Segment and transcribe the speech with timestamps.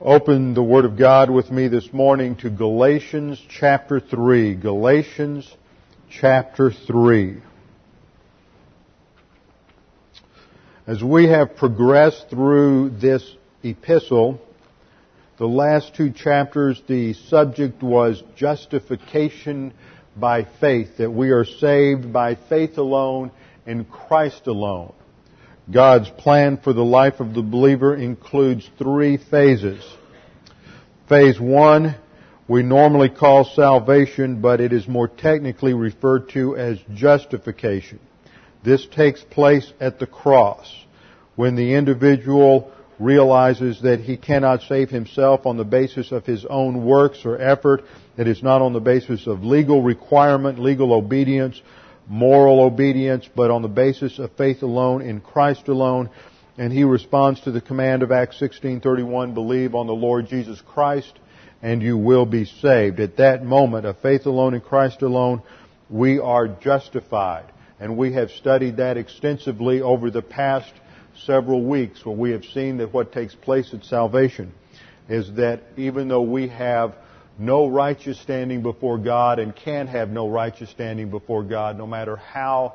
[0.00, 4.54] Open the Word of God with me this morning to Galatians chapter 3.
[4.54, 5.52] Galatians
[6.08, 7.38] chapter 3.
[10.86, 13.28] As we have progressed through this
[13.64, 14.40] epistle,
[15.36, 19.74] the last two chapters, the subject was justification
[20.16, 23.32] by faith, that we are saved by faith alone
[23.66, 24.94] in Christ alone.
[25.70, 29.84] God's plan for the life of the believer includes three phases.
[31.08, 31.94] Phase one,
[32.48, 38.00] we normally call salvation, but it is more technically referred to as justification.
[38.64, 40.74] This takes place at the cross
[41.36, 46.84] when the individual realizes that he cannot save himself on the basis of his own
[46.84, 47.84] works or effort.
[48.16, 51.60] It is not on the basis of legal requirement, legal obedience,
[52.08, 56.10] moral obedience, but on the basis of faith alone in Christ alone.
[56.56, 61.18] And he responds to the command of Acts 16:31, believe on the Lord Jesus Christ
[61.62, 63.00] and you will be saved.
[63.00, 65.42] At that moment of faith alone in Christ alone,
[65.90, 67.46] we are justified.
[67.80, 70.72] And we have studied that extensively over the past
[71.24, 74.52] several weeks where we have seen that what takes place at salvation
[75.08, 76.94] is that even though we have
[77.38, 82.16] no righteous standing before God and can't have no righteous standing before God, no matter
[82.16, 82.74] how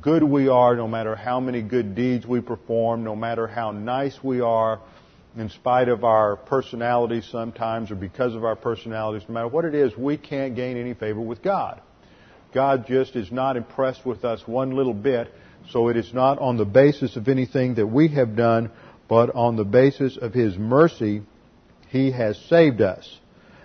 [0.00, 4.18] good we are, no matter how many good deeds we perform, no matter how nice
[4.22, 4.80] we are,
[5.36, 9.74] in spite of our personalities sometimes or because of our personalities, no matter what it
[9.74, 11.80] is, we can't gain any favor with God.
[12.52, 15.32] God just is not impressed with us one little bit,
[15.70, 18.70] so it is not on the basis of anything that we have done,
[19.08, 21.22] but on the basis of His mercy,
[21.88, 23.18] He has saved us.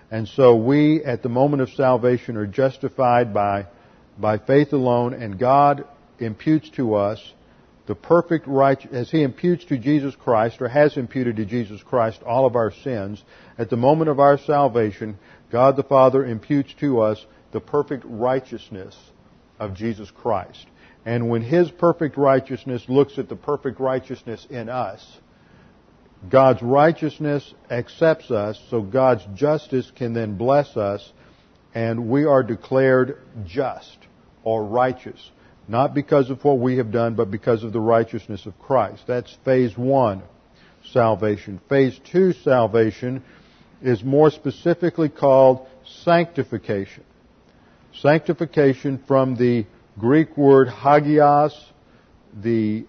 [0.09, 3.68] And so we, at the moment of salvation, are justified by,
[4.18, 5.85] by faith alone, and God
[6.19, 7.34] imputes to us
[7.88, 12.22] the perfect right, as He imputes to Jesus Christ, or has imputed to Jesus Christ
[12.23, 13.23] all of our sins,
[13.57, 15.17] at the moment of our salvation,
[15.51, 18.96] God the Father imputes to us the perfect righteousness
[19.59, 20.66] of Jesus Christ.
[21.06, 25.19] And when His perfect righteousness looks at the perfect righteousness in us,
[26.29, 31.11] God's righteousness accepts us, so God's justice can then bless us,
[31.73, 33.97] and we are declared just
[34.44, 35.31] or righteous.
[35.67, 39.03] Not because of what we have done, but because of the righteousness of Christ.
[39.05, 40.23] That's phase one,
[40.91, 41.59] salvation.
[41.69, 43.22] Phase two, salvation,
[43.81, 45.67] is more specifically called
[46.03, 47.03] sanctification.
[48.01, 49.66] Sanctification from the
[49.99, 51.53] Greek word hagios,
[52.34, 52.85] the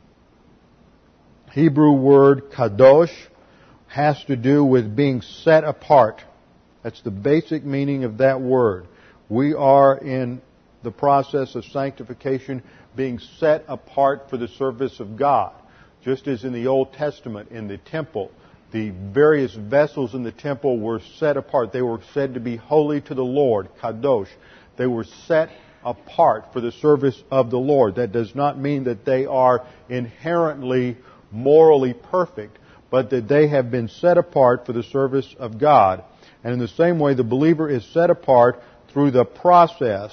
[1.52, 3.14] Hebrew word kadosh
[3.86, 6.22] has to do with being set apart.
[6.82, 8.86] That's the basic meaning of that word.
[9.28, 10.42] We are in
[10.82, 12.62] the process of sanctification
[12.96, 15.52] being set apart for the service of God.
[16.04, 18.30] Just as in the Old Testament, in the temple,
[18.70, 21.72] the various vessels in the temple were set apart.
[21.72, 24.28] They were said to be holy to the Lord, kadosh.
[24.76, 25.48] They were set
[25.84, 27.96] apart for the service of the Lord.
[27.96, 30.96] That does not mean that they are inherently
[31.30, 32.58] morally perfect,
[32.90, 36.04] but that they have been set apart for the service of God.
[36.42, 38.62] And in the same way, the believer is set apart
[38.92, 40.12] through the process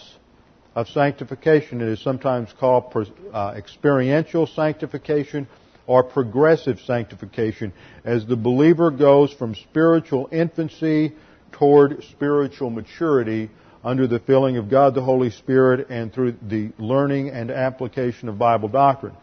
[0.73, 1.81] of sanctification.
[1.81, 5.47] It is sometimes called uh, experiential sanctification
[5.87, 7.71] or progressive sanctification
[8.03, 11.13] as the believer goes from spiritual infancy
[11.51, 13.49] toward spiritual maturity
[13.83, 18.37] under the filling of God the Holy Spirit and through the learning and application of
[18.37, 19.13] Bible doctrine.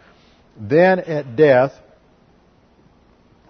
[0.56, 1.72] Then at death,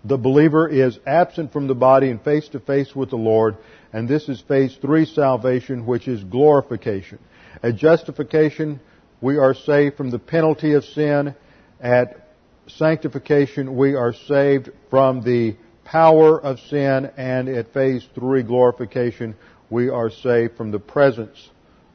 [0.04, 3.56] the believer is absent from the body and face to face with the Lord,
[3.92, 7.18] and this is phase three salvation, which is glorification.
[7.62, 8.80] At justification,
[9.20, 11.34] we are saved from the penalty of sin.
[11.80, 12.28] At
[12.66, 17.10] sanctification, we are saved from the power of sin.
[17.16, 19.36] And at phase three, glorification,
[19.70, 21.50] we are saved from the presence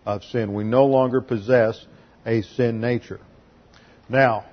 [0.05, 0.53] of sin.
[0.53, 1.85] We no longer possess
[2.25, 3.19] a sin nature.
[4.07, 4.45] Now,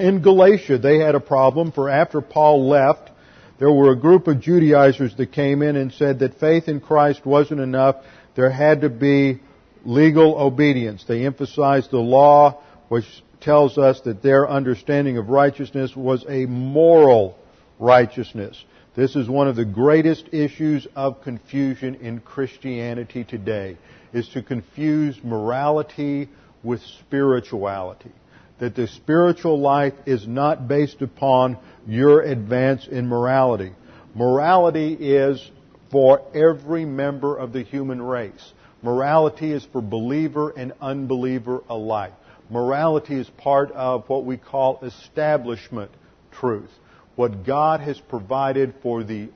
[0.00, 3.10] in Galatia, they had a problem, for after Paul left,
[3.58, 7.26] there were a group of Judaizers that came in and said that faith in Christ
[7.26, 7.96] wasn't enough.
[8.34, 9.40] There had to be
[9.84, 11.04] legal obedience.
[11.06, 13.04] They emphasized the law, which
[13.40, 17.38] tells us that their understanding of righteousness was a moral
[17.78, 18.62] righteousness.
[18.96, 23.76] This is one of the greatest issues of confusion in Christianity today,
[24.12, 26.28] is to confuse morality
[26.62, 28.10] with spirituality.
[28.60, 33.72] That the spiritual life is not based upon your advance in morality.
[34.14, 35.50] Morality is
[35.90, 38.52] for every member of the human race.
[38.82, 42.12] Morality is for believer and unbeliever alike.
[42.50, 45.90] Morality is part of what we call establishment
[46.32, 46.70] truth.
[47.16, 49.28] What God has provided for the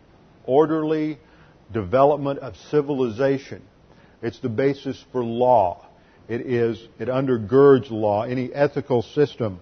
[0.45, 1.19] orderly
[1.73, 3.63] development of civilization.
[4.23, 5.87] It's the basis for law.
[6.29, 8.23] It is, it undergirds law.
[8.23, 9.61] Any ethical system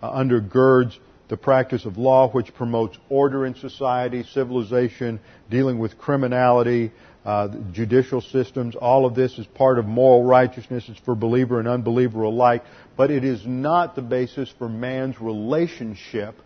[0.00, 0.96] uh, undergirds
[1.28, 6.90] the practice of law which promotes order in society, civilization, dealing with criminality,
[7.24, 8.74] uh, judicial systems.
[8.74, 10.84] All of this is part of moral righteousness.
[10.88, 12.64] It's for believer and unbeliever alike.
[12.96, 16.36] But it is not the basis for man's relationship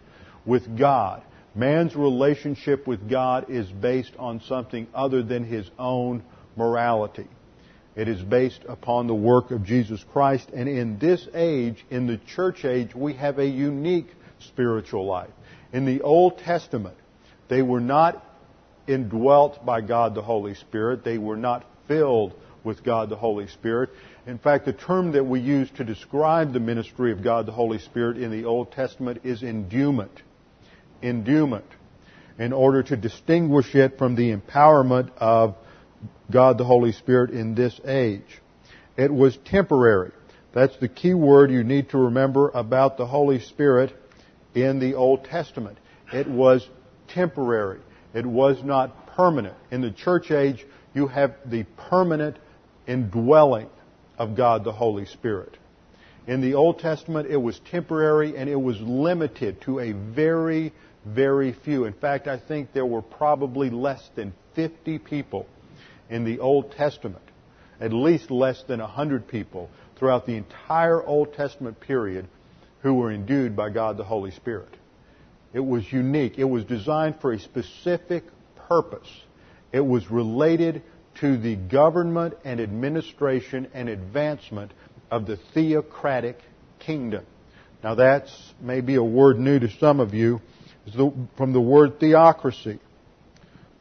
[0.44, 1.22] with God.
[1.54, 6.24] Man's relationship with God is based on something other than his own
[6.56, 7.28] morality.
[7.94, 10.48] It is based upon the work of Jesus Christ.
[10.54, 14.08] And in this age, in the church age, we have a unique
[14.38, 15.30] spiritual life.
[15.72, 16.96] In the Old Testament,
[17.48, 18.24] they were not
[18.86, 21.04] indwelt by God the Holy Spirit.
[21.04, 22.34] They were not filled
[22.64, 23.90] with God the Holy Spirit.
[24.26, 27.78] In fact, the term that we use to describe the ministry of God the Holy
[27.78, 30.22] Spirit in the Old Testament is endowment.
[31.02, 31.66] Endowment.
[32.38, 35.56] In order to distinguish it from the empowerment of
[36.30, 38.40] God the Holy Spirit in this age.
[38.96, 40.12] It was temporary.
[40.52, 43.94] That's the key word you need to remember about the Holy Spirit
[44.54, 45.78] in the Old Testament.
[46.12, 46.68] It was
[47.08, 47.80] temporary.
[48.14, 49.56] It was not permanent.
[49.70, 52.36] In the church age, you have the permanent
[52.86, 53.70] indwelling
[54.18, 55.56] of God the Holy Spirit.
[56.26, 60.72] In the Old Testament, it was temporary and it was limited to a very,
[61.04, 61.84] very few.
[61.86, 65.46] In fact, I think there were probably less than 50 people
[66.12, 67.24] in the Old Testament,
[67.80, 72.28] at least less than 100 people throughout the entire Old Testament period
[72.82, 74.68] who were endued by God the Holy Spirit.
[75.54, 76.38] It was unique.
[76.38, 78.24] It was designed for a specific
[78.68, 79.08] purpose.
[79.72, 80.82] It was related
[81.20, 84.72] to the government and administration and advancement
[85.10, 86.38] of the theocratic
[86.78, 87.24] kingdom.
[87.82, 88.30] Now that's
[88.60, 90.40] maybe a word new to some of you.
[91.36, 92.80] From the word theocracy.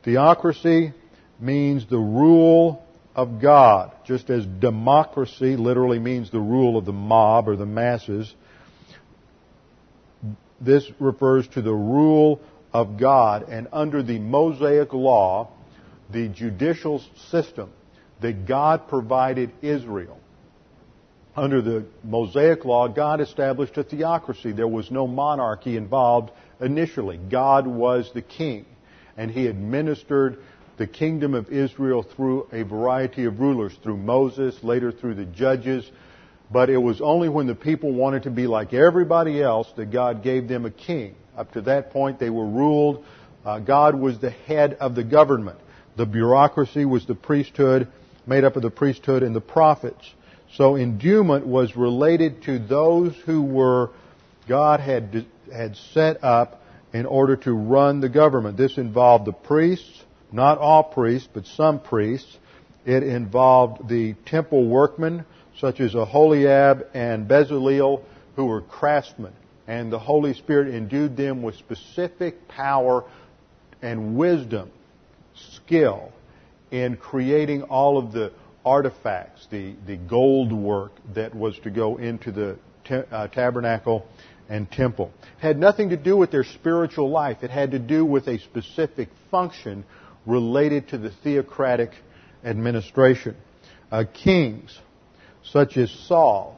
[0.03, 0.93] Theocracy
[1.41, 2.85] means the rule
[3.15, 8.33] of God, just as democracy literally means the rule of the mob or the masses
[10.61, 12.39] this refers to the rule
[12.71, 13.49] of God.
[13.49, 15.49] And under the Mosaic law,
[16.09, 17.01] the judicial
[17.31, 17.71] system
[18.21, 20.19] that God provided Israel,
[21.35, 24.51] under the Mosaic law, God established a theocracy.
[24.51, 27.17] There was no monarchy involved initially.
[27.17, 28.65] God was the king,
[29.17, 30.43] and he administered
[30.81, 35.87] the kingdom of Israel through a variety of rulers, through Moses, later through the judges,
[36.51, 40.23] but it was only when the people wanted to be like everybody else that God
[40.23, 41.13] gave them a king.
[41.37, 43.05] Up to that point, they were ruled.
[43.45, 45.59] Uh, God was the head of the government.
[45.97, 47.87] The bureaucracy was the priesthood,
[48.25, 50.11] made up of the priesthood and the prophets.
[50.55, 53.91] So endowment was related to those who were
[54.47, 58.57] God had had set up in order to run the government.
[58.57, 62.37] This involved the priests, not all priests, but some priests.
[62.85, 65.25] It involved the temple workmen,
[65.59, 68.01] such as Aholiab and Bezalel,
[68.35, 69.33] who were craftsmen.
[69.67, 73.03] And the Holy Spirit endued them with specific power
[73.81, 74.71] and wisdom,
[75.55, 76.11] skill
[76.71, 78.31] in creating all of the
[78.65, 84.05] artifacts, the, the gold work that was to go into the te- uh, tabernacle
[84.49, 85.11] and temple.
[85.37, 87.37] It had nothing to do with their spiritual life.
[87.41, 89.85] It had to do with a specific function
[90.25, 91.91] related to the theocratic
[92.43, 93.35] administration.
[93.91, 94.77] Uh, kings
[95.43, 96.57] such as Saul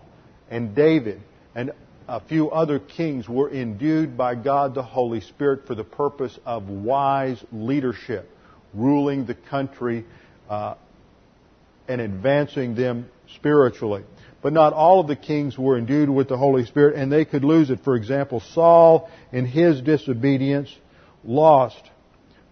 [0.50, 1.22] and David
[1.56, 1.72] and
[2.08, 6.68] a few other kings were endued by God the Holy Spirit for the purpose of
[6.68, 8.30] wise leadership,
[8.74, 10.06] ruling the country
[10.50, 10.76] uh,
[11.88, 14.04] and advancing them spiritually.
[14.42, 17.46] But not all of the kings were endued with the Holy Spirit, and they could
[17.46, 17.80] lose it.
[17.86, 20.76] For example, Saul, in his disobedience,
[21.24, 21.82] lost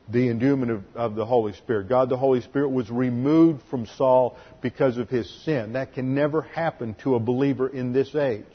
[0.09, 1.87] the endowment of, of, the Holy Spirit.
[1.87, 5.73] God the Holy Spirit was removed from Saul because of his sin.
[5.73, 8.45] That can never happen to a believer in this age.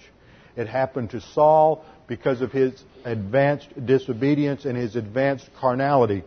[0.57, 6.25] It happened to Saul because of his advanced disobedience and his advanced carnality.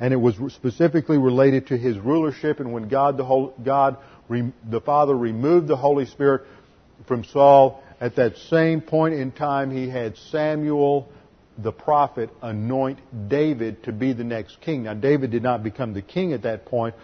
[0.00, 3.96] And it was specifically related to his rulership and when God the, Holy, God,
[4.28, 6.46] the Father removed the Holy Spirit
[7.06, 11.08] from Saul, at that same point in time he had Samuel
[11.58, 14.84] the prophet anoint David to be the next king.
[14.84, 16.94] Now, David did not become the king at that point,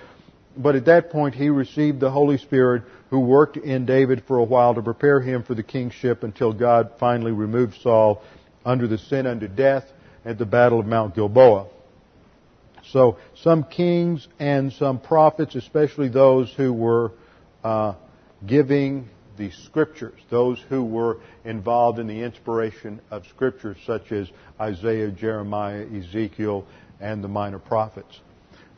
[0.56, 4.44] but at that point he received the Holy Spirit who worked in David for a
[4.44, 8.22] while to prepare him for the kingship until God finally removed Saul
[8.64, 9.84] under the sin unto death
[10.24, 11.66] at the Battle of Mount Gilboa.
[12.90, 17.12] So some kings and some prophets, especially those who were
[17.64, 17.94] uh,
[18.46, 24.28] giving the scriptures, those who were involved in the inspiration of scriptures such as
[24.60, 26.66] Isaiah, Jeremiah, Ezekiel,
[27.00, 28.20] and the minor prophets.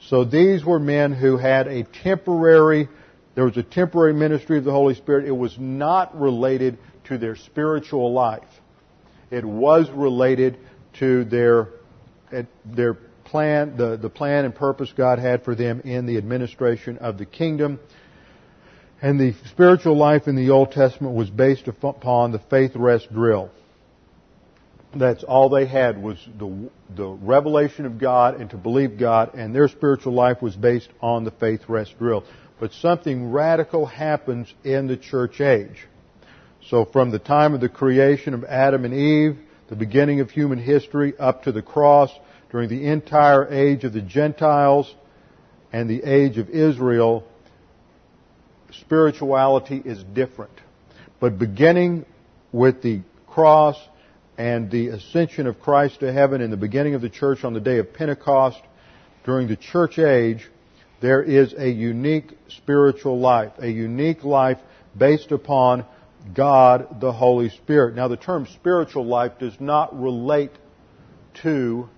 [0.00, 2.88] So these were men who had a temporary,
[3.34, 5.26] there was a temporary ministry of the Holy Spirit.
[5.26, 8.48] It was not related to their spiritual life.
[9.30, 10.58] It was related
[11.00, 11.68] to their,
[12.64, 12.94] their
[13.24, 17.26] plan, the, the plan and purpose God had for them in the administration of the
[17.26, 17.80] kingdom.
[19.02, 23.50] And the spiritual life in the Old Testament was based upon the faith rest drill.
[24.94, 29.54] That's all they had was the, the revelation of God and to believe God, and
[29.54, 32.24] their spiritual life was based on the faith rest drill.
[32.58, 35.86] But something radical happens in the church age.
[36.70, 39.38] So from the time of the creation of Adam and Eve,
[39.68, 42.10] the beginning of human history, up to the cross,
[42.50, 44.92] during the entire age of the Gentiles
[45.72, 47.24] and the age of Israel,
[48.72, 50.52] spirituality is different.
[51.20, 52.04] But beginning
[52.52, 53.76] with the cross
[54.38, 57.60] and the ascension of Christ to heaven in the beginning of the church on the
[57.60, 58.60] day of Pentecost,
[59.24, 60.48] during the church age,
[61.00, 64.58] there is a unique spiritual life, a unique life
[64.96, 65.84] based upon
[66.34, 67.94] God the Holy Spirit.
[67.94, 70.52] Now the term spiritual life does not relate
[71.42, 71.88] to,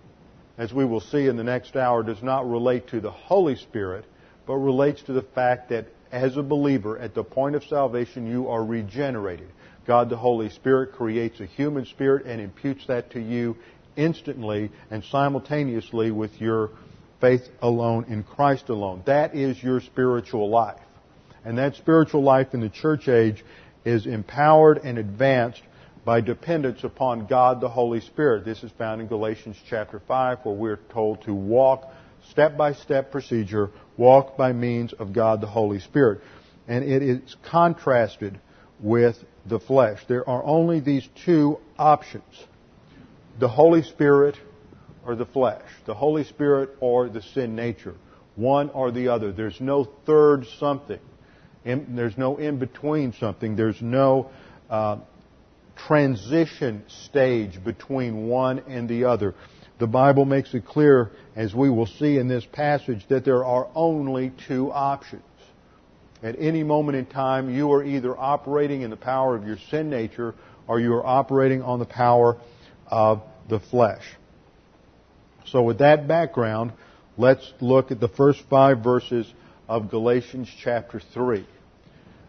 [0.57, 4.05] as we will see in the next hour, does not relate to the Holy Spirit,
[4.47, 8.49] but relates to the fact that as a believer, at the point of salvation, you
[8.49, 9.49] are regenerated.
[9.87, 13.57] God the Holy Spirit creates a human spirit and imputes that to you
[13.97, 16.71] instantly and simultaneously with your
[17.21, 19.03] faith alone in Christ alone.
[19.07, 20.81] That is your spiritual life.
[21.45, 23.45] And that spiritual life in the church age
[23.85, 25.63] is empowered and advanced
[26.05, 28.45] by dependence upon God the Holy Spirit.
[28.45, 31.93] This is found in Galatians chapter 5 where we're told to walk
[32.31, 36.23] step by step procedure, walk by means of God the Holy Spirit.
[36.67, 38.41] And it is contrasted
[38.81, 40.01] with the flesh.
[40.09, 42.25] There are only these two options.
[43.39, 44.37] The Holy Spirit
[45.05, 45.63] or the flesh.
[45.87, 47.95] The Holy Spirit or the sin nature.
[48.37, 49.33] One or the other.
[49.33, 51.01] There's no third something.
[51.65, 53.57] In, there's no in between something.
[53.57, 54.31] There's no
[54.71, 54.99] uh,
[55.77, 59.35] transition stage between one and the other.
[59.79, 63.69] The Bible makes it clear, as we will see in this passage, that there are
[63.75, 65.23] only two options.
[66.23, 69.89] At any moment in time, you are either operating in the power of your sin
[69.89, 70.35] nature
[70.67, 72.39] or you are operating on the power
[72.89, 74.03] of the flesh.
[75.47, 76.73] So with that background,
[77.17, 79.33] let's look at the first five verses
[79.69, 81.47] of Galatians chapter 3.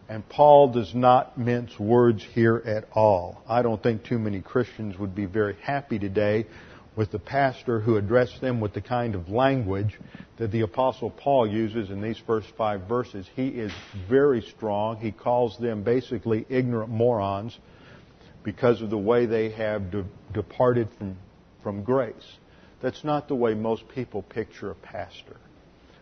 [0.08, 3.42] And Paul does not mince words here at all.
[3.48, 6.46] I don't think too many Christians would be very happy today
[6.96, 9.98] with the pastor who addressed them with the kind of language
[10.38, 13.28] that the apostle Paul uses in these first five verses.
[13.36, 13.72] He is
[14.08, 14.96] very strong.
[14.96, 17.58] He calls them basically ignorant morons
[18.42, 21.16] because of the way they have de- departed from,
[21.62, 22.38] from grace.
[22.80, 25.36] That's not the way most people picture a pastor.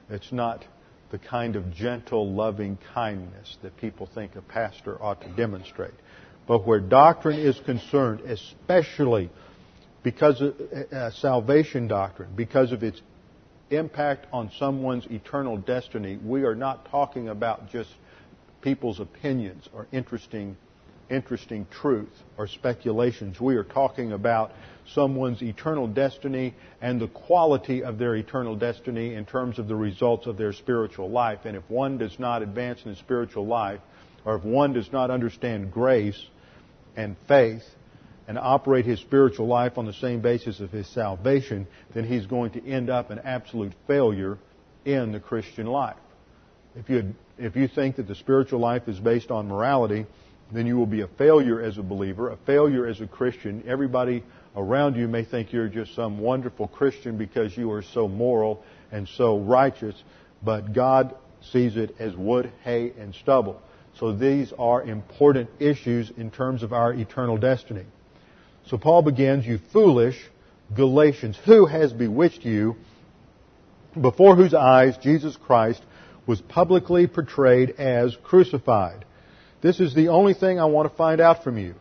[0.08, 0.64] It's not
[1.10, 5.94] the kind of gentle, loving kindness that people think a pastor ought to demonstrate.
[6.46, 9.30] But where doctrine is concerned, especially
[10.02, 10.54] because of
[10.92, 13.00] uh, salvation doctrine, because of its
[13.70, 17.90] impact on someone's eternal destiny, we are not talking about just
[18.62, 20.56] people's opinions or interesting,
[21.10, 23.40] interesting truth or speculations.
[23.40, 24.52] We are talking about
[24.94, 30.26] someone's eternal destiny and the quality of their eternal destiny in terms of the results
[30.26, 31.40] of their spiritual life.
[31.44, 33.80] And if one does not advance in his spiritual life,
[34.24, 36.20] or if one does not understand grace
[36.96, 37.62] and faith
[38.28, 42.50] and operate his spiritual life on the same basis of his salvation, then he's going
[42.50, 44.38] to end up an absolute failure
[44.84, 45.96] in the Christian life.
[46.76, 50.06] If you, if you think that the spiritual life is based on morality,
[50.52, 53.64] then you will be a failure as a believer, a failure as a Christian.
[53.66, 54.22] Everybody
[54.54, 59.08] around you may think you're just some wonderful Christian because you are so moral and
[59.08, 59.94] so righteous,
[60.42, 63.62] but God sees it as wood, hay, and stubble.
[63.98, 67.86] So these are important issues in terms of our eternal destiny.
[68.68, 70.16] So Paul begins, You foolish
[70.74, 72.76] Galatians, who has bewitched you,
[73.98, 75.82] before whose eyes Jesus Christ
[76.26, 79.06] was publicly portrayed as crucified?
[79.62, 81.74] This is the only thing I want to find out from you.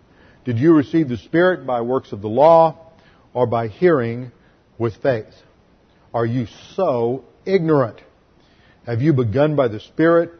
[0.45, 2.77] Did you receive the Spirit by works of the law
[3.33, 4.31] or by hearing
[4.77, 5.33] with faith?
[6.13, 8.01] Are you so ignorant?
[8.85, 10.31] Have you begun by the Spirit?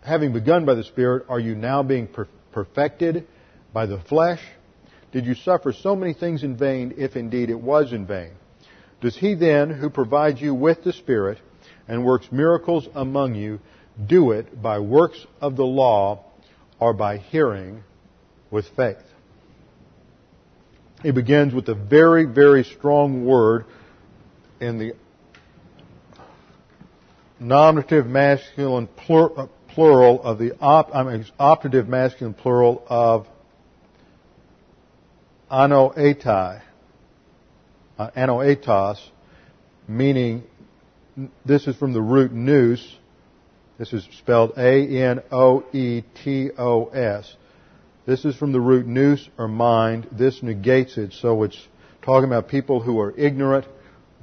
[0.00, 2.08] Having begun by the Spirit, are you now being
[2.52, 3.26] perfected
[3.74, 4.40] by the flesh?
[5.14, 8.32] Did you suffer so many things in vain, if indeed it was in vain?
[9.00, 11.38] Does he then, who provides you with the Spirit
[11.86, 13.60] and works miracles among you,
[14.04, 16.24] do it by works of the law
[16.80, 17.84] or by hearing
[18.50, 19.04] with faith?
[21.04, 23.66] He begins with a very, very strong word
[24.58, 24.94] in the
[27.38, 33.28] nominative masculine plural of the op, I mean, optative masculine plural of
[35.54, 36.60] anoetai,
[37.98, 38.98] uh, anoetos,
[39.86, 40.42] meaning
[41.44, 42.80] this is from the root nous.
[43.78, 45.26] This is spelled A-N-O-E-T-O-S.
[48.06, 50.08] This is from the root nous or mind.
[50.10, 51.68] This negates it, so it's
[52.02, 53.66] talking about people who are ignorant,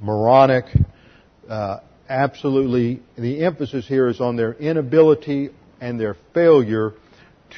[0.00, 0.66] moronic,
[1.48, 5.48] uh, absolutely, the emphasis here is on their inability
[5.80, 6.92] and their failure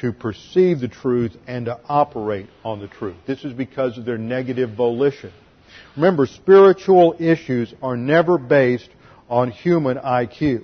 [0.01, 3.15] to perceive the truth and to operate on the truth.
[3.25, 5.31] This is because of their negative volition.
[5.95, 8.89] Remember, spiritual issues are never based
[9.29, 10.63] on human IQ.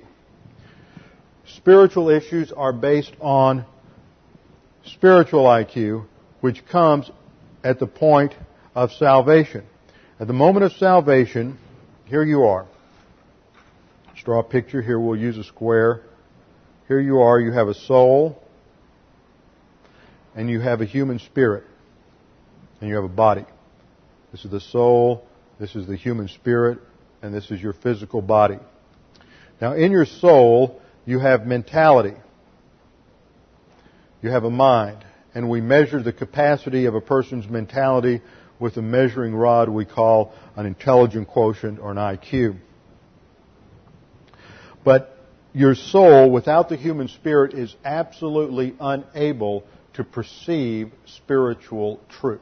[1.55, 3.65] Spiritual issues are based on
[4.85, 6.05] spiritual IQ,
[6.41, 7.09] which comes
[7.63, 8.33] at the point
[8.75, 9.63] of salvation.
[10.19, 11.57] At the moment of salvation,
[12.05, 12.67] here you are.
[14.07, 14.81] Let's draw a picture.
[14.81, 16.01] Here we'll use a square.
[16.87, 17.39] Here you are.
[17.39, 18.40] You have a soul.
[20.35, 21.63] And you have a human spirit.
[22.79, 23.45] And you have a body.
[24.31, 25.25] This is the soul.
[25.59, 26.79] This is the human spirit.
[27.21, 28.57] And this is your physical body.
[29.59, 32.15] Now in your soul, you have mentality.
[34.21, 35.03] You have a mind.
[35.33, 38.21] And we measure the capacity of a person's mentality
[38.59, 42.59] with a measuring rod we call an intelligence quotient or an IQ.
[44.83, 45.17] But
[45.53, 52.41] your soul, without the human spirit, is absolutely unable to perceive spiritual truth.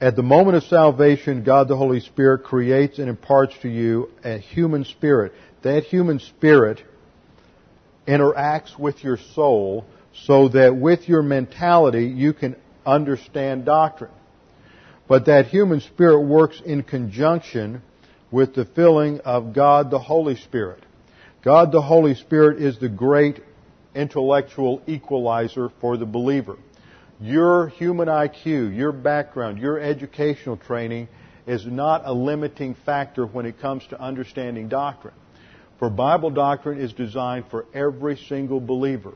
[0.00, 4.38] At the moment of salvation, God the Holy Spirit creates and imparts to you a
[4.38, 5.32] human spirit.
[5.62, 6.82] That human spirit
[8.06, 9.84] interacts with your soul
[10.26, 14.12] so that with your mentality you can understand doctrine.
[15.08, 17.82] But that human spirit works in conjunction
[18.30, 20.84] with the filling of God the Holy Spirit.
[21.42, 23.42] God the Holy Spirit is the great
[23.98, 26.56] intellectual equalizer for the believer.
[27.20, 31.08] Your human IQ, your background, your educational training
[31.46, 35.14] is not a limiting factor when it comes to understanding doctrine.
[35.78, 39.14] For Bible doctrine is designed for every single believer.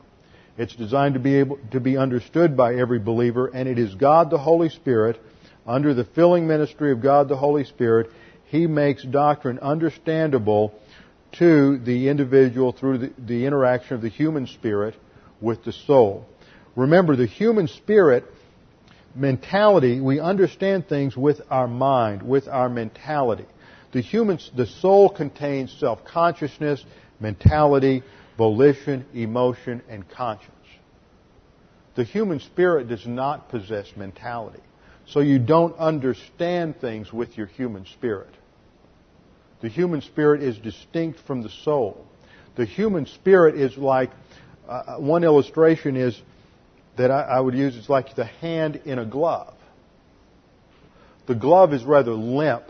[0.57, 4.29] It's designed to be able to be understood by every believer, and it is God
[4.29, 5.19] the Holy Spirit
[5.65, 8.11] under the filling ministry of God the Holy Spirit,
[8.45, 10.73] He makes doctrine understandable
[11.33, 14.95] to the individual through the, the interaction of the human spirit
[15.41, 16.25] with the soul.
[16.75, 18.25] Remember, the human spirit
[19.15, 23.45] mentality, we understand things with our mind, with our mentality.
[23.91, 26.83] The human, the soul contains self-consciousness,
[27.19, 28.03] mentality,
[28.37, 30.49] volition, emotion, and conscience.
[31.95, 34.61] The human spirit does not possess mentality.
[35.05, 38.33] So you don't understand things with your human spirit.
[39.63, 42.05] The human spirit is distinct from the soul.
[42.55, 44.11] The human spirit is like,
[44.67, 46.21] uh, one illustration is
[46.97, 49.53] that I, I would use is like the hand in a glove.
[51.27, 52.65] The glove is rather limp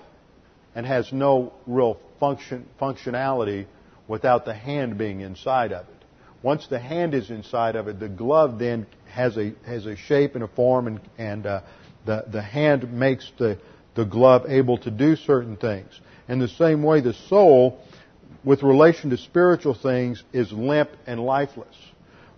[0.75, 3.65] and has no real function, functionality
[4.07, 6.05] without the hand being inside of it.
[6.43, 10.35] Once the hand is inside of it, the glove then has a has a shape
[10.35, 11.61] and a form and, and uh,
[12.05, 13.57] the, the hand makes the,
[13.95, 15.99] the glove able to do certain things.
[16.27, 17.79] In the same way, the soul,
[18.43, 21.75] with relation to spiritual things, is limp and lifeless.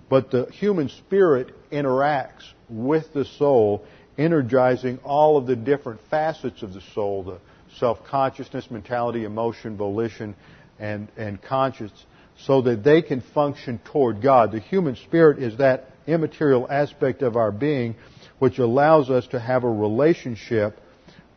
[0.09, 3.85] But the human spirit interacts with the soul,
[4.17, 7.39] energizing all of the different facets of the soul, the
[7.77, 10.35] self-consciousness, mentality, emotion, volition,
[10.79, 12.05] and, and conscience,
[12.37, 14.51] so that they can function toward God.
[14.51, 17.95] The human spirit is that immaterial aspect of our being
[18.39, 20.79] which allows us to have a relationship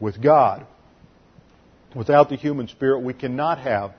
[0.00, 0.66] with God.
[1.94, 3.92] Without the human spirit, we cannot have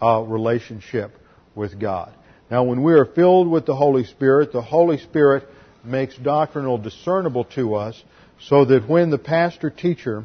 [0.00, 1.12] a relationship
[1.54, 2.12] with God.
[2.50, 5.48] Now, when we are filled with the Holy Spirit, the Holy Spirit
[5.84, 8.02] makes doctrinal discernible to us
[8.40, 10.24] so that when the pastor teacher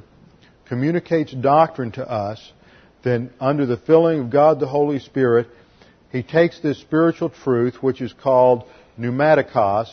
[0.65, 2.51] communicates doctrine to us,
[3.03, 5.47] then under the filling of God the Holy Spirit,
[6.11, 8.63] he takes this spiritual truth, which is called
[8.99, 9.89] pneumatikos,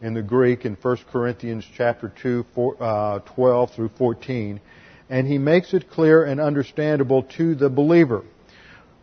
[0.00, 4.60] in the Greek in 1 Corinthians chapter 2, four, uh, 12 through 14,
[5.08, 8.24] and he makes it clear and understandable to the believer.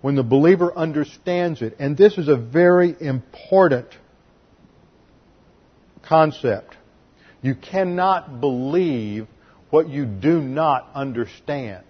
[0.01, 3.87] When the believer understands it, and this is a very important
[6.03, 6.75] concept.
[7.41, 9.27] You cannot believe
[9.69, 11.83] what you do not understand.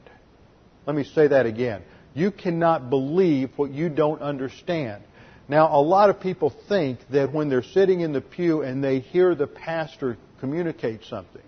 [0.85, 1.83] Let me say that again.
[2.13, 5.03] You cannot believe what you don't understand.
[5.47, 8.99] Now, a lot of people think that when they're sitting in the pew and they
[8.99, 11.41] hear the pastor communicate something,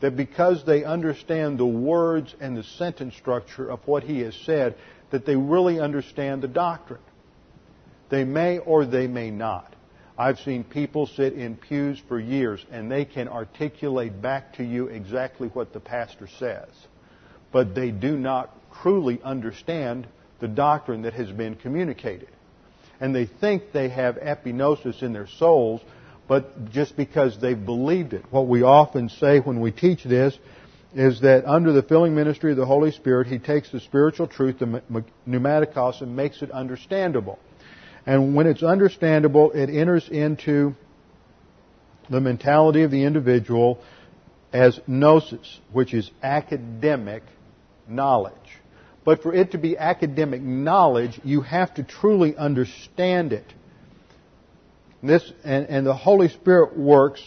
[0.00, 4.76] that because they understand the words and the sentence structure of what he has said,
[5.10, 7.00] that they really understand the doctrine.
[8.08, 9.74] They may or they may not.
[10.18, 14.86] I've seen people sit in pews for years and they can articulate back to you
[14.86, 16.68] exactly what the pastor says.
[17.52, 20.06] But they do not truly understand
[20.40, 22.28] the doctrine that has been communicated.
[23.00, 25.82] And they think they have epignosis in their souls,
[26.28, 28.24] but just because they've believed it.
[28.30, 30.36] What we often say when we teach this
[30.94, 34.58] is that under the filling ministry of the Holy Spirit, He takes the spiritual truth,
[34.58, 34.82] the
[35.28, 37.38] pneumaticos, and makes it understandable.
[38.06, 40.74] And when it's understandable, it enters into
[42.08, 43.80] the mentality of the individual
[44.52, 47.24] as gnosis, which is academic
[47.88, 48.32] knowledge.
[49.04, 53.44] But for it to be academic knowledge, you have to truly understand it.
[55.06, 57.22] This, and, and the Holy Spirit works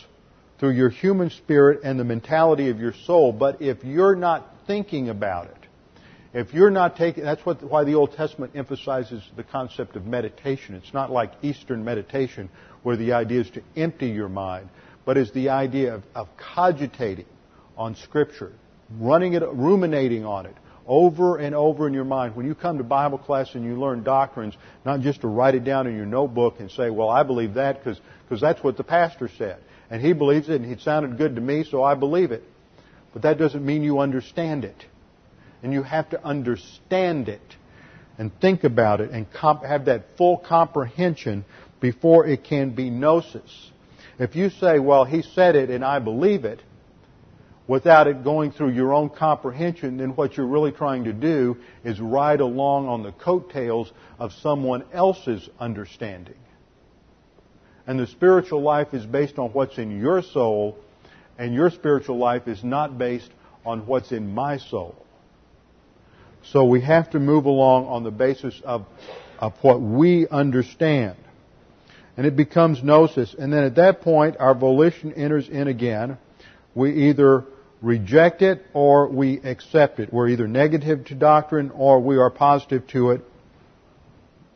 [0.59, 3.31] through your human spirit and the mentality of your soul.
[3.31, 5.55] But if you're not thinking about it,
[6.31, 10.75] if you're not taking, that's what, why the Old Testament emphasizes the concept of meditation.
[10.75, 12.49] It's not like Eastern meditation
[12.83, 14.69] where the idea is to empty your mind,
[15.05, 17.25] but is the idea of, of cogitating
[17.75, 18.51] on Scripture,
[18.99, 20.55] running it, ruminating on it,
[20.89, 22.35] over and over in your mind.
[22.35, 25.63] When you come to Bible class and you learn doctrines, not just to write it
[25.63, 29.29] down in your notebook and say, well, I believe that because that's what the pastor
[29.37, 29.59] said.
[29.91, 32.43] And he believes it and it sounded good to me, so I believe it.
[33.13, 34.85] But that doesn't mean you understand it.
[35.61, 37.55] And you have to understand it
[38.17, 41.45] and think about it and comp- have that full comprehension
[41.79, 43.71] before it can be gnosis.
[44.17, 46.61] If you say, well, he said it and I believe it,
[47.69, 51.99] without it going through your own comprehension, then what you're really trying to do is
[52.01, 56.39] ride along on the coattails of someone else's understanding.
[57.85, 60.79] And the spiritual life is based on what's in your soul,
[61.37, 63.29] and your spiritual life is not based
[63.63, 64.95] on what's in my soul.
[66.51, 68.87] So we have to move along on the basis of,
[69.37, 71.17] of what we understand.
[72.17, 73.35] And it becomes gnosis.
[73.37, 76.17] And then at that point, our volition enters in again.
[76.73, 77.45] We either
[77.81, 80.11] reject it or we accept it.
[80.11, 83.21] We're either negative to doctrine or we are positive to it.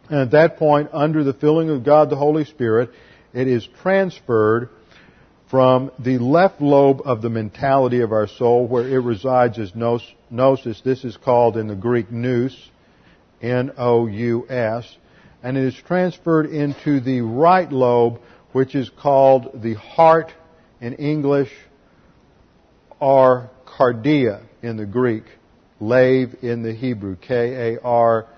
[0.10, 2.90] And at that point, under the filling of God the Holy Spirit,
[3.34, 4.70] it is transferred
[5.50, 10.82] from the left lobe of the mentality of our soul, where it resides as gnosis.
[10.82, 12.70] This is called in the Greek nous,
[13.42, 14.98] N-O-U-S,
[15.44, 18.20] and it is transferred into the right lobe,
[18.52, 20.34] which is called the heart
[20.82, 21.52] in English,
[23.04, 25.26] or cardia in the Greek,
[25.82, 28.30] lave in the Hebrew, K-A-R-D-I-A.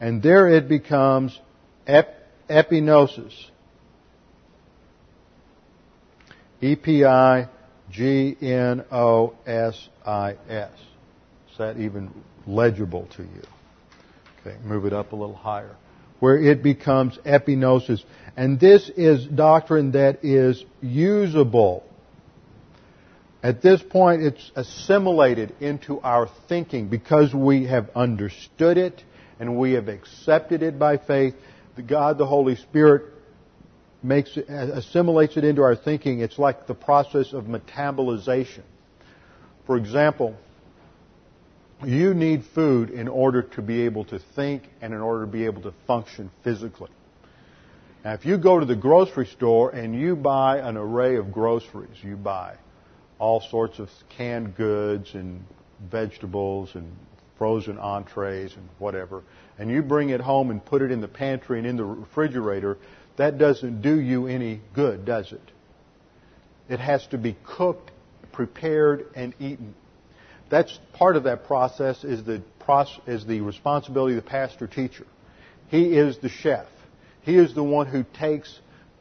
[0.00, 1.38] And there it becomes
[1.86, 2.16] ep-
[2.50, 3.32] epignosis.
[6.60, 7.12] E-P-I-G-N-O-S-I-S.
[11.52, 12.10] Is that even
[12.44, 13.42] legible to you?
[14.40, 15.76] Okay, move it up a little higher.
[16.20, 18.02] Where it becomes epignosis.
[18.36, 21.84] And this is doctrine that is usable.
[23.42, 29.04] At this point, it's assimilated into our thinking because we have understood it
[29.38, 31.34] and we have accepted it by faith.
[31.76, 33.04] The God, the Holy Spirit,
[34.02, 36.20] makes it, assimilates it into our thinking.
[36.20, 38.62] It's like the process of metabolization.
[39.66, 40.36] For example,
[41.84, 45.44] you need food in order to be able to think and in order to be
[45.44, 46.90] able to function physically.
[48.04, 52.02] Now, if you go to the grocery store and you buy an array of groceries,
[52.02, 52.56] you buy
[53.18, 55.44] all sorts of canned goods and
[55.90, 56.90] vegetables and
[57.36, 59.22] frozen entrees and whatever,
[59.58, 62.78] and you bring it home and put it in the pantry and in the refrigerator,
[63.16, 65.50] that doesn't do you any good, does it?
[66.68, 67.90] It has to be cooked,
[68.32, 69.74] prepared, and eaten.
[70.50, 72.42] That's part of that process is the,
[73.06, 75.06] is the responsibility of the pastor teacher.
[75.68, 76.66] He is the chef.
[77.22, 78.58] He is the one who takes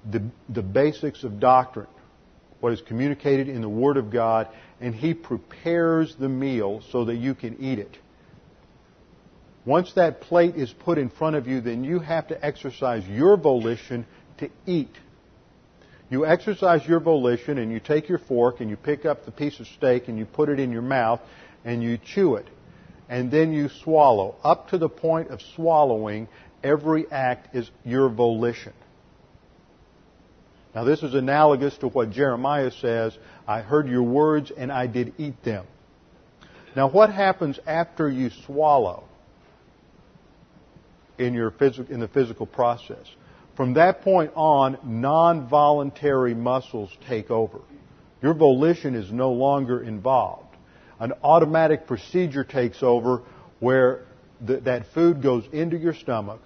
[0.10, 1.88] the, the basics of doctrine,
[2.60, 4.50] what is communicated in the Word of God,
[4.82, 7.98] and he prepares the meal so that you can eat it.
[9.66, 13.36] Once that plate is put in front of you, then you have to exercise your
[13.38, 14.06] volition
[14.38, 14.96] to eat.
[16.10, 19.60] You exercise your volition and you take your fork and you pick up the piece
[19.60, 21.20] of steak and you put it in your mouth
[21.66, 22.48] and you chew it.
[23.10, 24.36] And then you swallow.
[24.44, 26.28] Up to the point of swallowing,
[26.64, 28.74] every act is your volition.
[30.74, 33.18] Now this is analogous to what Jeremiah says,
[33.48, 35.66] I heard your words and I did eat them.
[36.76, 39.04] Now what happens after you swallow
[41.18, 43.08] in, your phys- in the physical process?
[43.58, 47.60] From that point on, non-voluntary muscles take over.
[48.22, 50.56] Your volition is no longer involved.
[51.00, 53.24] An automatic procedure takes over
[53.60, 54.06] where
[54.46, 56.40] the, that food goes into your stomach,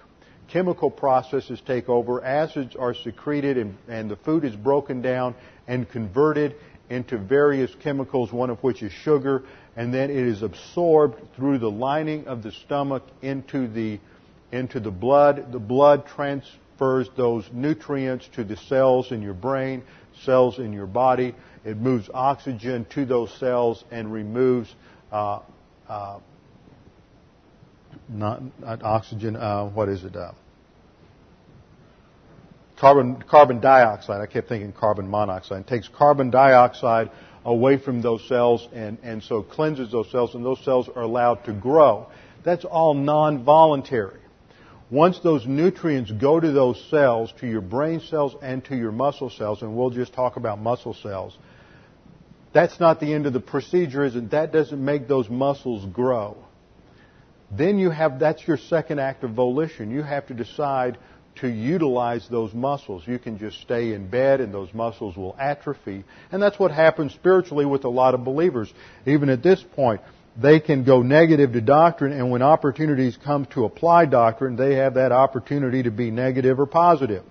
[0.47, 5.35] chemical processes take over, acids are secreted, and, and, the food is broken down
[5.67, 6.55] and converted
[6.89, 9.43] into various chemicals, one of which is sugar,
[9.75, 13.99] and then it is absorbed through the lining of the stomach into the,
[14.53, 15.51] into the blood.
[15.51, 16.05] The blood
[16.81, 19.83] transfers those nutrients to the cells in your brain,
[20.23, 21.35] cells in your body.
[21.63, 24.73] It moves oxygen to those cells and removes
[25.11, 25.41] uh,
[25.87, 26.19] uh,
[28.09, 29.35] not, not, oxygen.
[29.35, 30.15] Uh, what is it?
[30.15, 30.31] Uh,
[32.79, 34.21] carbon carbon dioxide.
[34.21, 35.61] I kept thinking carbon monoxide.
[35.61, 37.11] It takes carbon dioxide
[37.45, 41.43] away from those cells and, and so cleanses those cells, and those cells are allowed
[41.45, 42.07] to grow.
[42.43, 44.20] That's all non-voluntary.
[44.91, 49.29] Once those nutrients go to those cells, to your brain cells and to your muscle
[49.29, 51.37] cells, and we'll just talk about muscle cells,
[52.53, 54.31] that's not the end of the procedure, is it?
[54.31, 56.35] That doesn't make those muscles grow.
[57.49, 59.91] Then you have, that's your second act of volition.
[59.91, 60.97] You have to decide
[61.37, 63.03] to utilize those muscles.
[63.05, 66.03] You can just stay in bed and those muscles will atrophy.
[66.31, 68.73] And that's what happens spiritually with a lot of believers.
[69.05, 70.01] Even at this point,
[70.37, 74.93] they can go negative to doctrine and when opportunities come to apply doctrine, they have
[74.93, 77.23] that opportunity to be negative or positive.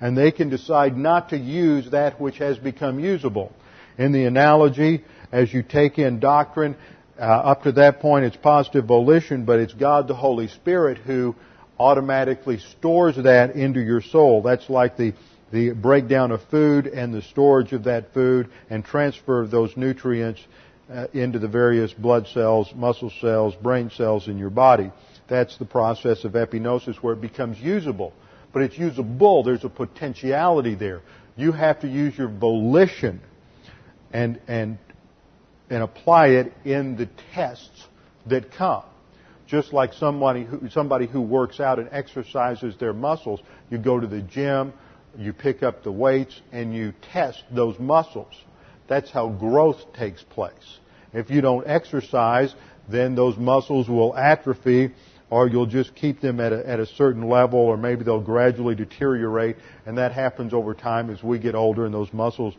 [0.00, 3.52] And they can decide not to use that which has become usable.
[3.98, 6.76] In the analogy, as you take in doctrine,
[7.18, 11.34] uh, up to that point it's positive volition, but it's God the Holy Spirit who
[11.80, 14.42] automatically stores that into your soul.
[14.42, 15.14] That's like the,
[15.52, 20.40] the breakdown of food and the storage of that food and transfer of those nutrients
[20.90, 24.90] Uh, into the various blood cells, muscle cells, brain cells in your body.
[25.28, 28.14] That's the process of epignosis where it becomes usable.
[28.54, 29.42] But it's usable.
[29.42, 31.02] There's a potentiality there.
[31.36, 33.20] You have to use your volition
[34.14, 34.78] and, and,
[35.68, 37.86] and apply it in the tests
[38.24, 38.84] that come.
[39.46, 44.06] Just like somebody who, somebody who works out and exercises their muscles, you go to
[44.06, 44.72] the gym,
[45.18, 48.32] you pick up the weights, and you test those muscles.
[48.88, 50.78] That's how growth takes place.
[51.12, 52.54] If you don't exercise,
[52.88, 54.90] then those muscles will atrophy
[55.30, 58.74] or you'll just keep them at a, at a certain level or maybe they'll gradually
[58.74, 62.54] deteriorate and that happens over time as we get older and those muscles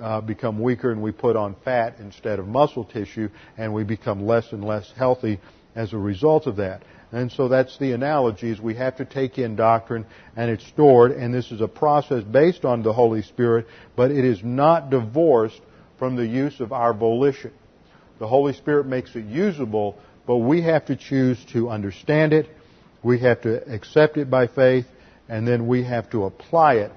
[0.00, 4.26] uh, become weaker and we put on fat instead of muscle tissue and we become
[4.26, 5.38] less and less healthy
[5.74, 6.82] as a result of that.
[7.12, 11.12] And so that's the analogy is we have to take in doctrine and it's stored
[11.12, 15.60] and this is a process based on the Holy Spirit, but it is not divorced
[16.04, 17.50] from the use of our volition.
[18.18, 22.46] The Holy Spirit makes it usable, but we have to choose to understand it,
[23.02, 24.84] we have to accept it by faith,
[25.30, 26.92] and then we have to apply it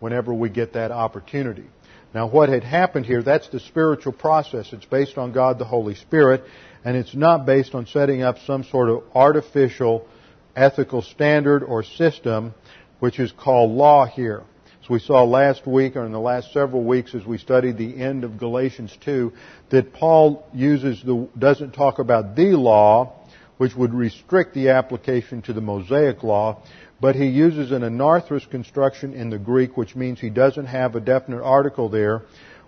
[0.00, 1.66] whenever we get that opportunity.
[2.14, 4.72] Now what had happened here, that's the spiritual process.
[4.72, 6.42] It's based on God the Holy Spirit,
[6.86, 10.08] and it's not based on setting up some sort of artificial
[10.56, 12.54] ethical standard or system,
[12.98, 14.42] which is called law here.
[14.86, 18.00] As we saw last week, or in the last several weeks as we studied the
[18.00, 19.32] end of Galatians 2,
[19.70, 23.12] that Paul uses the, doesn't talk about the law,
[23.56, 26.62] which would restrict the application to the Mosaic law,
[27.00, 31.00] but he uses an anarthrous construction in the Greek, which means he doesn't have a
[31.00, 32.22] definite article there,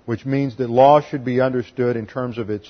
[0.04, 2.68] which means that law should be understood in terms of its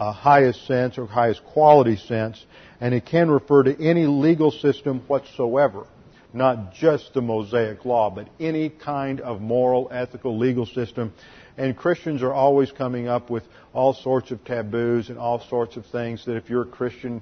[0.00, 2.44] uh, highest sense or highest quality sense,
[2.80, 5.86] and it can refer to any legal system whatsoever,
[6.32, 11.12] not just the Mosaic law, but any kind of moral, ethical, legal system.
[11.58, 15.84] And Christians are always coming up with all sorts of taboos and all sorts of
[15.86, 17.20] things that if you're a Christian,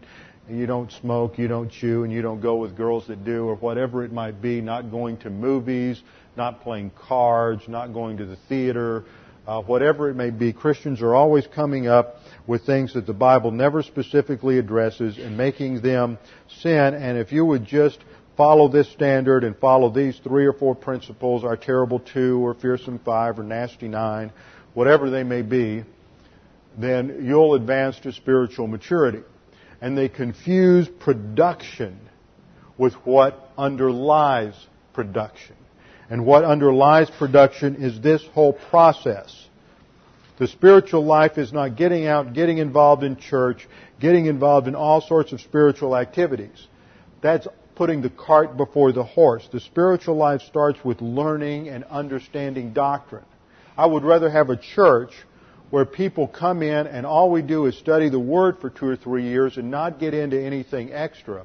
[0.49, 3.57] you don't smoke, you don't chew, and you don't go with girls that do, or
[3.57, 6.03] whatever it might be, not going to movies,
[6.37, 9.05] not playing cards, not going to the theater,
[9.47, 13.51] uh, whatever it may be, Christians are always coming up with things that the Bible
[13.51, 16.19] never specifically addresses and making them
[16.63, 16.95] sin.
[16.95, 17.99] And if you would just
[18.41, 22.99] follow this standard and follow these three or four principles, our terrible two or fearsome
[22.99, 24.33] five or nasty nine,
[24.73, 25.85] whatever they may be,
[26.79, 29.21] then you'll advance to spiritual maturity
[29.83, 32.01] and they confuse production
[32.79, 34.55] with what underlies
[34.95, 35.57] production.
[36.09, 39.37] And what underlies production is this whole process.
[40.39, 43.69] The spiritual life is not getting out, getting involved in church,
[44.01, 46.67] getting involved in all sorts of spiritual activities.
[47.21, 49.49] That's putting the cart before the horse.
[49.51, 53.25] The spiritual life starts with learning and understanding doctrine.
[53.77, 55.13] I would rather have a church
[55.71, 58.97] where people come in and all we do is study the Word for two or
[58.97, 61.45] three years and not get into anything extra.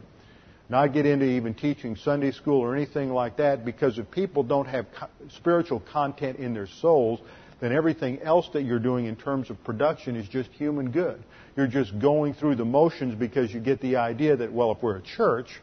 [0.67, 4.67] Not get into even teaching Sunday school or anything like that because if people don't
[4.67, 4.87] have
[5.29, 7.19] spiritual content in their souls,
[7.59, 11.23] then everything else that you're doing in terms of production is just human good.
[11.55, 14.97] You're just going through the motions because you get the idea that, well, if we're
[14.97, 15.61] a church,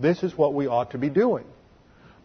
[0.00, 1.44] this is what we ought to be doing.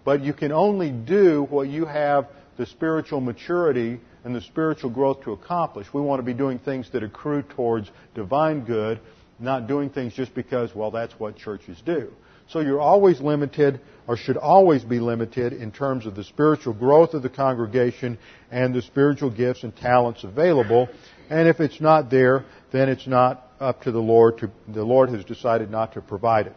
[0.04, 5.24] But you can only do what you have the spiritual maturity and the spiritual growth
[5.24, 5.88] to accomplish.
[5.94, 9.00] We want to be doing things that accrue towards divine good,
[9.40, 12.12] not doing things just because, well, that's what churches do.
[12.48, 17.14] So you're always limited, or should always be limited, in terms of the spiritual growth
[17.14, 18.20] of the congregation
[18.52, 20.88] and the spiritual gifts and talents available.
[21.30, 25.10] And if it's not there, then it's not up to the Lord to, the Lord
[25.10, 26.56] has decided not to provide it.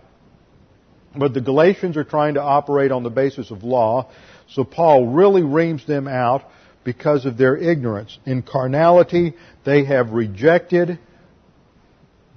[1.19, 4.11] But the Galatians are trying to operate on the basis of law,
[4.51, 6.45] so Paul really reams them out
[6.85, 8.17] because of their ignorance.
[8.25, 10.99] In carnality, they have rejected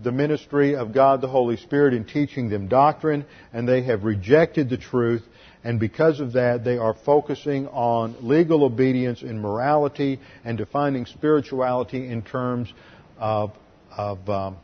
[0.04, 4.67] the ministry of God the Holy Spirit in teaching them doctrine, and they have rejected
[4.67, 5.22] the truth,
[5.63, 12.08] and because of that, they are focusing on legal obedience and morality and defining spirituality
[12.08, 12.74] in terms
[13.20, 13.52] of,
[13.96, 14.58] of um,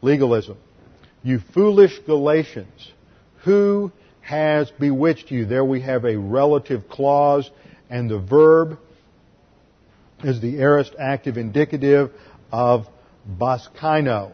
[0.00, 0.56] legalism.
[1.22, 2.92] You foolish Galatians,
[3.44, 5.44] who has bewitched you?
[5.44, 7.50] There we have a relative clause,
[7.90, 8.78] and the verb
[10.22, 12.10] is the aorist active indicative
[12.50, 12.86] of
[13.28, 14.32] baskaino.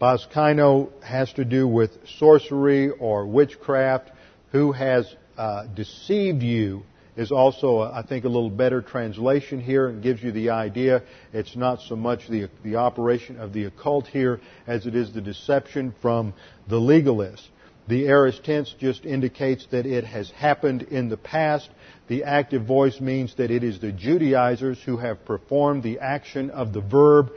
[0.00, 4.12] Baskaino has to do with sorcery or witchcraft.
[4.52, 6.84] Who has uh, deceived you
[7.16, 11.02] is also, uh, I think, a little better translation here and gives you the idea.
[11.32, 15.20] It's not so much the, the operation of the occult here as it is the
[15.20, 16.32] deception from
[16.68, 17.48] the legalist.
[17.88, 21.70] The aorist tense just indicates that it has happened in the past.
[22.06, 26.74] The active voice means that it is the Judaizers who have performed the action of
[26.74, 27.32] the verb,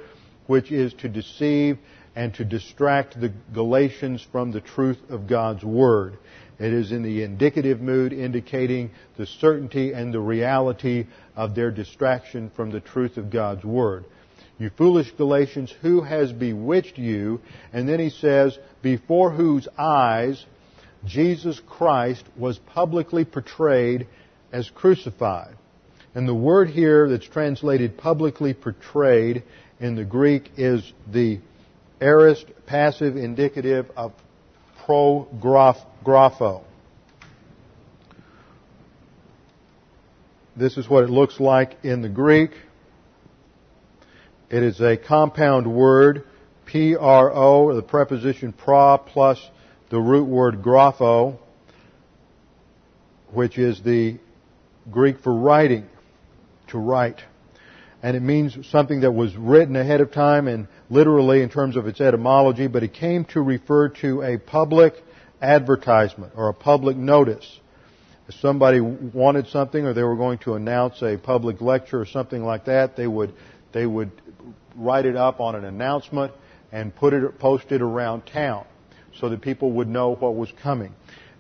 [0.47, 1.77] which is to deceive
[2.17, 6.17] and to distract the Galatians from the truth of God's Word.
[6.59, 12.51] It is in the indicative mood indicating the certainty and the reality of their distraction
[12.55, 14.03] from the truth of God's Word.
[14.61, 17.41] You foolish Galatians, who has bewitched you?
[17.73, 20.45] And then he says, before whose eyes
[21.03, 24.05] Jesus Christ was publicly portrayed
[24.51, 25.55] as crucified.
[26.13, 29.41] And the word here that's translated publicly portrayed
[29.79, 31.39] in the Greek is the
[31.99, 34.13] aorist passive indicative of
[34.85, 36.61] prographo.
[40.55, 42.51] This is what it looks like in the Greek.
[44.51, 46.25] It is a compound word,
[46.65, 49.39] P-R-O, the preposition pro plus
[49.89, 51.37] the root word grapho,
[53.31, 54.17] which is the
[54.91, 55.87] Greek for writing,
[56.67, 57.21] to write.
[58.03, 61.87] And it means something that was written ahead of time and literally in terms of
[61.87, 64.95] its etymology, but it came to refer to a public
[65.41, 67.59] advertisement or a public notice.
[68.27, 72.43] If somebody wanted something or they were going to announce a public lecture or something
[72.43, 73.33] like that, they would,
[73.73, 74.11] they would
[74.75, 76.31] write it up on an announcement
[76.71, 78.65] and put it, post it around town
[79.19, 80.93] so that people would know what was coming.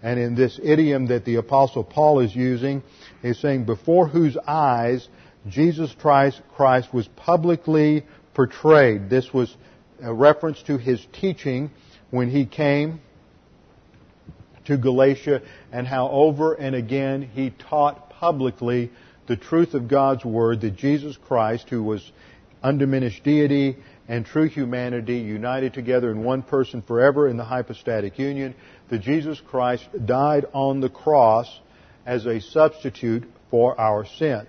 [0.03, 2.83] And in this idiom that the apostle Paul is using,
[3.21, 5.07] he's saying, before whose eyes
[5.47, 9.09] Jesus Christ, Christ was publicly portrayed.
[9.09, 9.55] This was
[10.01, 11.71] a reference to his teaching
[12.11, 13.01] when he came
[14.65, 15.41] to Galatia
[15.71, 18.91] and how over and again he taught publicly
[19.27, 22.11] the truth of God's Word that Jesus Christ, who was
[22.63, 28.55] undiminished deity and true humanity united together in one person forever in the hypostatic union,
[28.89, 31.47] that Jesus Christ died on the cross
[32.05, 34.47] as a substitute for our sins.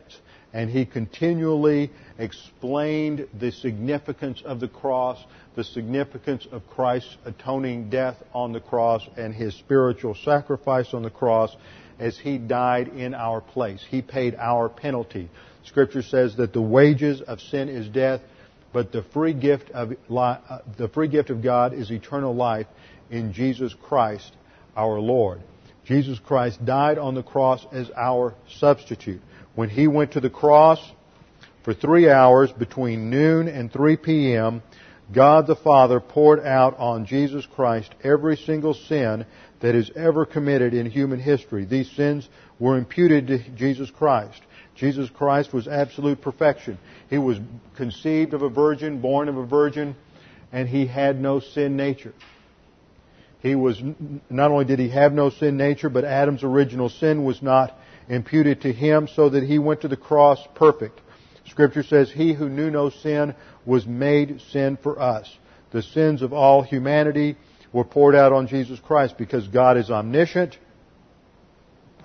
[0.55, 5.19] And he continually explained the significance of the cross,
[5.55, 11.11] the significance of Christ's atoning death on the cross, and his spiritual sacrifice on the
[11.11, 11.57] cross
[11.99, 13.85] as he died in our place.
[13.89, 15.29] He paid our penalty.
[15.65, 18.21] Scripture says that the wages of sin is death,
[18.73, 22.67] but the free gift of uh, the free gift of God is eternal life
[23.11, 24.33] in Jesus Christ
[24.77, 25.41] our Lord.
[25.85, 29.21] Jesus Christ died on the cross as our substitute.
[29.55, 30.81] When he went to the cross
[31.65, 34.63] for three hours between noon and 3 p.m.,
[35.13, 39.27] God the Father poured out on Jesus Christ every single sin
[39.63, 41.65] that is ever committed in human history.
[41.65, 44.43] These sins were imputed to Jesus Christ.
[44.75, 46.79] Jesus Christ was absolute perfection.
[47.09, 47.39] He was
[47.77, 49.95] conceived of a virgin, born of a virgin,
[50.51, 52.13] and he had no sin nature.
[53.41, 53.81] He was,
[54.29, 57.77] not only did he have no sin nature, but Adam's original sin was not
[58.09, 61.01] imputed to him so that he went to the cross perfect.
[61.49, 63.35] Scripture says, He who knew no sin
[63.65, 65.33] was made sin for us.
[65.71, 67.37] The sins of all humanity
[67.73, 70.59] were poured out on Jesus Christ because God is omniscient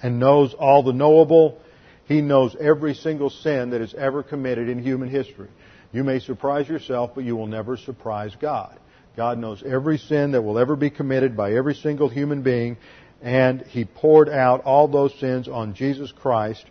[0.02, 1.60] and knows all the knowable.
[2.06, 5.50] He knows every single sin that is ever committed in human history.
[5.92, 8.80] You may surprise yourself, but you will never surprise God.
[9.16, 12.78] God knows every sin that will ever be committed by every single human being,
[13.22, 16.64] and He poured out all those sins on Jesus Christ,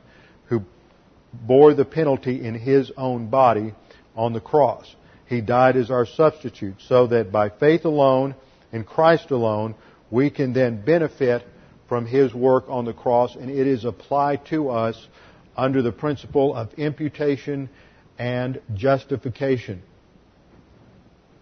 [0.46, 0.62] who
[1.32, 3.74] bore the penalty in His own body
[4.14, 4.94] on the cross.
[5.26, 8.36] He died as our substitute, so that by faith alone,
[8.72, 9.74] in Christ alone,
[10.10, 11.46] we can then benefit
[11.88, 15.08] from His work on the cross, and it is applied to us
[15.56, 17.68] under the principle of imputation
[18.18, 19.82] and justification.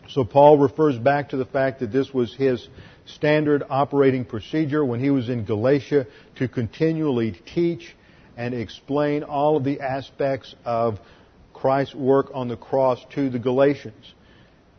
[0.09, 2.69] So Paul refers back to the fact that this was his
[3.07, 6.07] standard operating procedure when he was in Galatia
[6.37, 7.95] to continually teach
[8.37, 10.99] and explain all of the aspects of
[11.53, 14.13] Christ's work on the cross to the Galatians.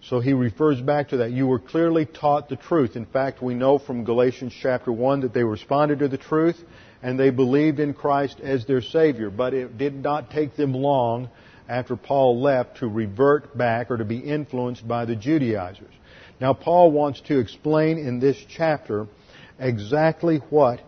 [0.10, 1.32] So he refers back to that.
[1.32, 2.96] You were clearly taught the truth.
[2.96, 6.64] In fact, we know from Galatians chapter 1 that they responded to the truth
[7.02, 9.32] and they believed in Christ as their Savior.
[9.32, 11.30] But it did not take them long
[11.68, 15.94] after Paul left to revert back or to be influenced by the Judaizers.
[16.40, 19.08] Now, Paul wants to explain in this chapter
[19.58, 20.82] exactly what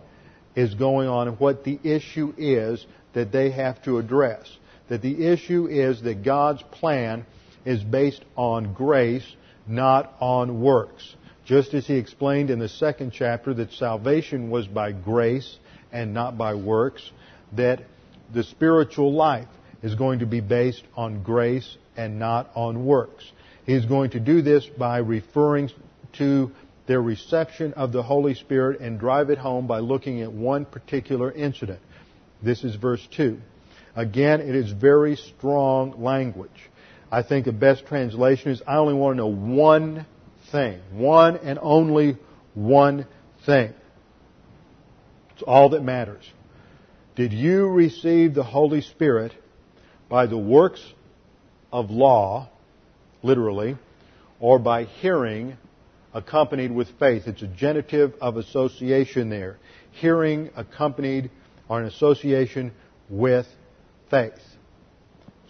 [0.54, 4.48] is going on and what the issue is that they have to address.
[4.88, 7.26] That the issue is that God's plan
[7.64, 9.26] is based on grace,
[9.66, 11.14] not on works.
[11.44, 15.58] Just as he explained in the second chapter that salvation was by grace
[15.92, 17.10] and not by works,
[17.52, 17.82] that
[18.32, 19.48] the spiritual life
[19.82, 23.24] is going to be based on grace and not on works.
[23.64, 25.70] He is going to do this by referring
[26.14, 26.50] to
[26.86, 31.30] their reception of the Holy Spirit and drive it home by looking at one particular
[31.30, 31.80] incident.
[32.42, 33.38] This is verse 2.
[33.94, 36.50] Again, it is very strong language.
[37.10, 40.06] I think the best translation is I only want to know one
[40.52, 40.80] thing.
[40.92, 42.16] One and only
[42.54, 43.06] one
[43.46, 43.72] thing.
[45.32, 46.24] It's all that matters.
[47.16, 49.32] Did you receive the Holy Spirit
[50.08, 50.84] by the works
[51.72, 52.48] of law,
[53.22, 53.76] literally,
[54.40, 55.56] or by hearing
[56.14, 57.24] accompanied with faith.
[57.26, 59.58] It's a genitive of association there.
[59.92, 61.30] Hearing accompanied
[61.68, 62.72] or an association
[63.08, 63.46] with
[64.10, 64.32] faith.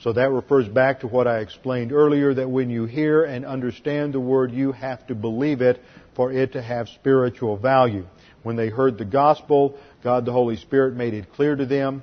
[0.01, 4.15] So that refers back to what I explained earlier that when you hear and understand
[4.15, 5.83] the word, you have to believe it
[6.15, 8.07] for it to have spiritual value.
[8.45, 12.03] When they heard the gospel, God the Holy Spirit made it clear to them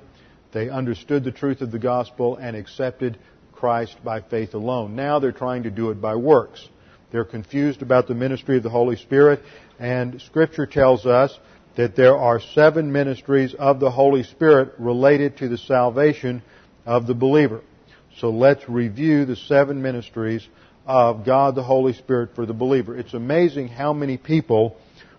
[0.52, 3.18] they understood the truth of the gospel and accepted
[3.52, 4.94] Christ by faith alone.
[4.94, 6.66] Now they're trying to do it by works.
[7.10, 9.42] They're confused about the ministry of the Holy Spirit,
[9.78, 11.38] and Scripture tells us
[11.76, 16.42] that there are seven ministries of the Holy Spirit related to the salvation
[16.84, 17.62] of the believer.
[18.20, 20.46] So let's review the seven ministries
[20.86, 22.96] of God the Holy Spirit for the believer.
[22.96, 24.76] It's amazing how many people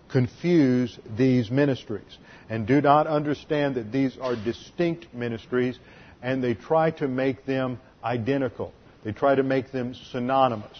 [0.08, 2.18] confuse these ministries
[2.48, 5.78] and do not understand that these are distinct ministries
[6.22, 8.72] and they try to make them identical.
[9.04, 10.76] They try to make them synonymous.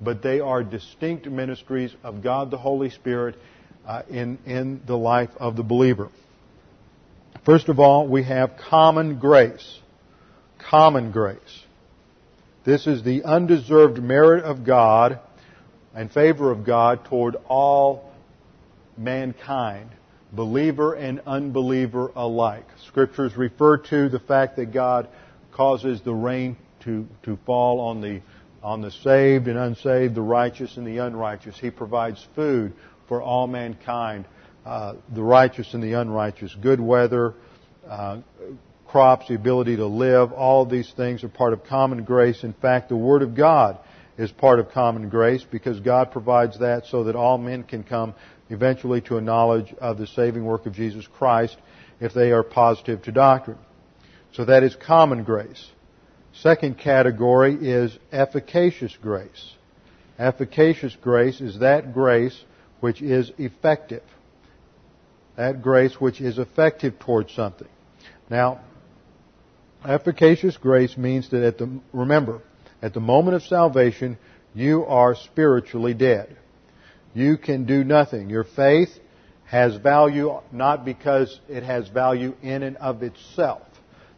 [0.00, 3.36] But they are distinct ministries of God the Holy Spirit
[3.86, 6.08] uh, in, in the life of the believer.
[7.44, 9.78] First of all, we have common grace.
[10.68, 11.64] Common grace.
[12.64, 15.18] This is the undeserved merit of God
[15.94, 18.12] and favor of God toward all
[18.96, 19.90] mankind
[20.32, 22.66] believer and unbeliever alike.
[22.86, 25.08] Scriptures refer to the fact that God
[25.52, 28.20] causes the rain to, to fall on the,
[28.62, 31.58] on the saved and unsaved, the righteous and the unrighteous.
[31.58, 32.72] He provides food
[33.08, 34.26] for all mankind,
[34.64, 37.34] uh, the righteous and the unrighteous, good weather,
[37.88, 38.20] uh,
[38.90, 42.42] crops, the ability to live, all of these things are part of common grace.
[42.42, 43.78] In fact, the Word of God
[44.18, 48.14] is part of common grace because God provides that so that all men can come
[48.48, 51.56] eventually to a knowledge of the saving work of Jesus Christ
[52.00, 53.58] if they are positive to doctrine.
[54.32, 55.70] So that is common grace.
[56.32, 59.54] Second category is efficacious grace.
[60.18, 62.44] Efficacious grace is that grace
[62.80, 64.02] which is effective.
[65.36, 67.68] That grace which is effective towards something.
[68.28, 68.60] Now,
[69.84, 72.42] efficacious grace means that at the, remember,
[72.82, 74.18] at the moment of salvation,
[74.54, 76.36] you are spiritually dead.
[77.14, 78.30] You can do nothing.
[78.30, 78.90] Your faith
[79.46, 83.62] has value not because it has value in and of itself.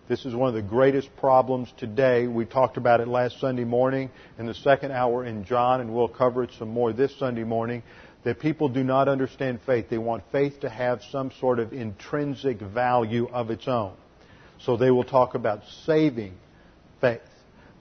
[0.08, 2.26] This is one of the greatest problems today.
[2.26, 6.08] We talked about it last Sunday morning in the second hour in John, and we'll
[6.08, 7.82] cover it some more this Sunday morning.
[8.24, 9.86] That people do not understand faith.
[9.88, 13.94] They want faith to have some sort of intrinsic value of its own.
[14.64, 16.34] So they will talk about saving
[17.00, 17.20] faith.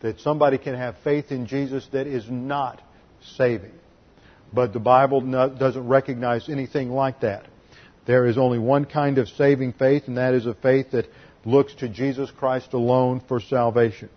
[0.02, 2.82] That somebody can have faith in Jesus that is not
[3.36, 3.74] saving.
[4.52, 7.46] But the Bible doesn't recognize anything like that.
[8.06, 11.08] There is only one kind of saving faith, and that is a faith that
[11.46, 14.10] looks to Jesus Christ alone for salvation.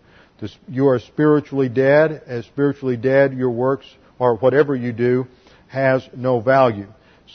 [0.69, 2.23] You are spiritually dead.
[2.27, 3.87] As spiritually dead, your works
[4.19, 5.27] or whatever you do
[5.69, 6.87] has no value.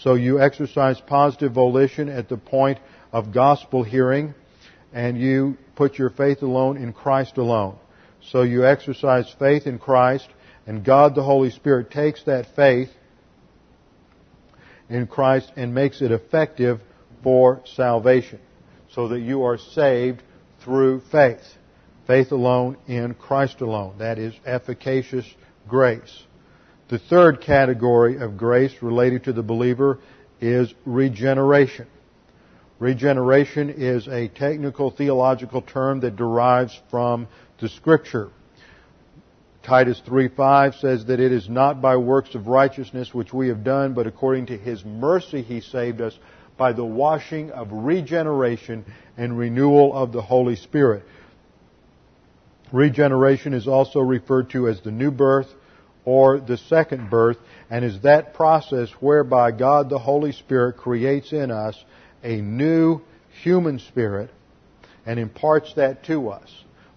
[0.03, 2.79] So you exercise positive volition at the point
[3.11, 4.33] of gospel hearing,
[4.93, 7.77] and you put your faith alone in Christ alone.
[8.31, 10.27] So you exercise faith in Christ,
[10.67, 12.89] and God the Holy Spirit takes that faith
[14.89, 16.81] in Christ and makes it effective
[17.23, 18.39] for salvation.
[18.93, 20.23] So that you are saved
[20.63, 21.43] through faith.
[22.07, 23.99] Faith alone in Christ alone.
[23.99, 25.25] That is efficacious
[25.67, 26.23] grace.
[26.89, 29.99] The third category of grace related to the believer
[30.41, 31.85] is regeneration.
[32.79, 37.27] Regeneration is a technical theological term that derives from
[37.59, 38.29] the scripture.
[39.63, 43.93] Titus 3:5 says that it is not by works of righteousness which we have done,
[43.93, 46.17] but according to his mercy he saved us
[46.57, 48.85] by the washing of regeneration
[49.17, 51.03] and renewal of the Holy Spirit.
[52.71, 55.53] Regeneration is also referred to as the new birth
[56.05, 57.37] or the second birth,
[57.69, 61.83] and is that process whereby God the Holy Spirit creates in us
[62.23, 63.01] a new
[63.43, 64.29] human spirit
[65.05, 66.49] and imparts that to us.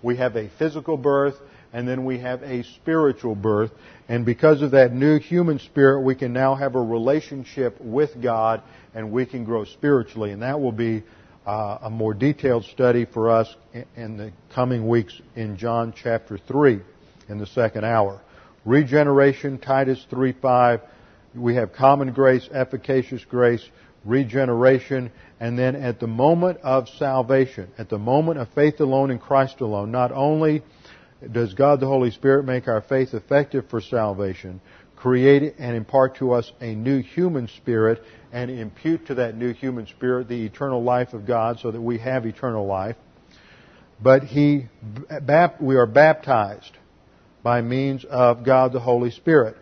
[0.03, 1.37] We have a physical birth
[1.73, 3.71] and then we have a spiritual birth.
[4.09, 8.63] And because of that new human spirit, we can now have a relationship with God
[8.95, 10.33] and we can grow spiritually.
[10.33, 11.03] And that will be
[11.47, 13.55] uh, a more detailed study for us
[13.97, 16.81] in the coming weeks in John chapter 3
[17.29, 18.21] in the second hour.
[18.65, 20.83] Regeneration, Titus 3.5.
[21.35, 23.67] We have common grace, efficacious grace,
[24.05, 29.19] regeneration, and then at the moment of salvation, at the moment of faith alone in
[29.19, 30.63] Christ alone, not only
[31.31, 34.61] does God the Holy Spirit make our faith effective for salvation,
[34.97, 39.87] create and impart to us a new human spirit, and impute to that new human
[39.87, 42.97] spirit the eternal life of God so that we have eternal life.
[44.01, 44.67] But he,
[45.61, 46.77] we are baptized
[47.43, 49.57] by means of God the Holy Spirit.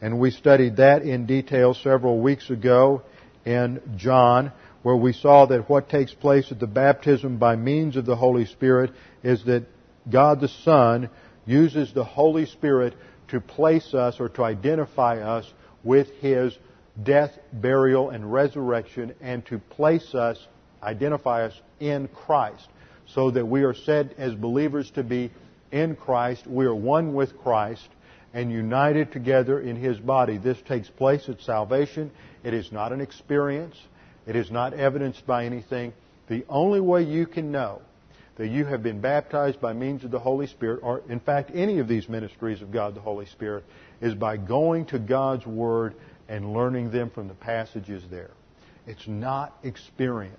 [0.00, 3.02] And we studied that in detail several weeks ago
[3.44, 8.06] in John, where we saw that what takes place at the baptism by means of
[8.06, 9.66] the Holy Spirit is that
[10.08, 11.10] God the Son
[11.46, 12.94] uses the Holy Spirit
[13.28, 15.50] to place us or to identify us
[15.84, 16.56] with His
[17.02, 20.38] death, burial, and resurrection and to place us,
[20.82, 22.68] identify us in Christ.
[23.06, 25.32] So that we are said as believers to be
[25.72, 26.46] in Christ.
[26.46, 27.88] We are one with Christ
[28.32, 30.38] and united together in His body.
[30.38, 32.10] This takes place at salvation.
[32.44, 33.76] It is not an experience.
[34.26, 35.92] It is not evidenced by anything.
[36.28, 37.82] The only way you can know
[38.36, 41.78] that you have been baptized by means of the Holy Spirit, or in fact any
[41.78, 43.64] of these ministries of God the Holy Spirit,
[44.00, 45.94] is by going to God's Word
[46.28, 48.30] and learning them from the passages there.
[48.86, 50.36] It's not experience.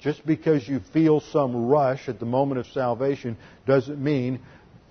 [0.00, 3.36] Just because you feel some rush at the moment of salvation
[3.66, 4.40] doesn't mean,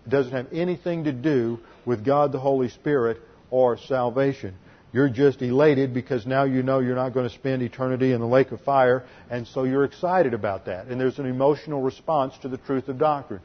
[0.09, 4.55] doesn't have anything to do with God the Holy Spirit or salvation.
[4.93, 8.27] You're just elated because now you know you're not going to spend eternity in the
[8.27, 10.87] lake of fire, and so you're excited about that.
[10.87, 13.41] And there's an emotional response to the truth of doctrine.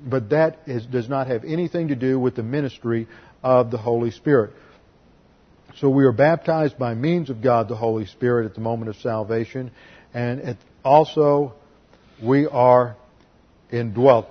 [0.00, 3.06] But that is, does not have anything to do with the ministry
[3.42, 4.52] of the Holy Spirit.
[5.76, 8.96] So we are baptized by means of God the Holy Spirit at the moment of
[8.96, 9.70] salvation,
[10.14, 11.54] and also
[12.22, 12.96] we are
[13.70, 14.28] indwelt.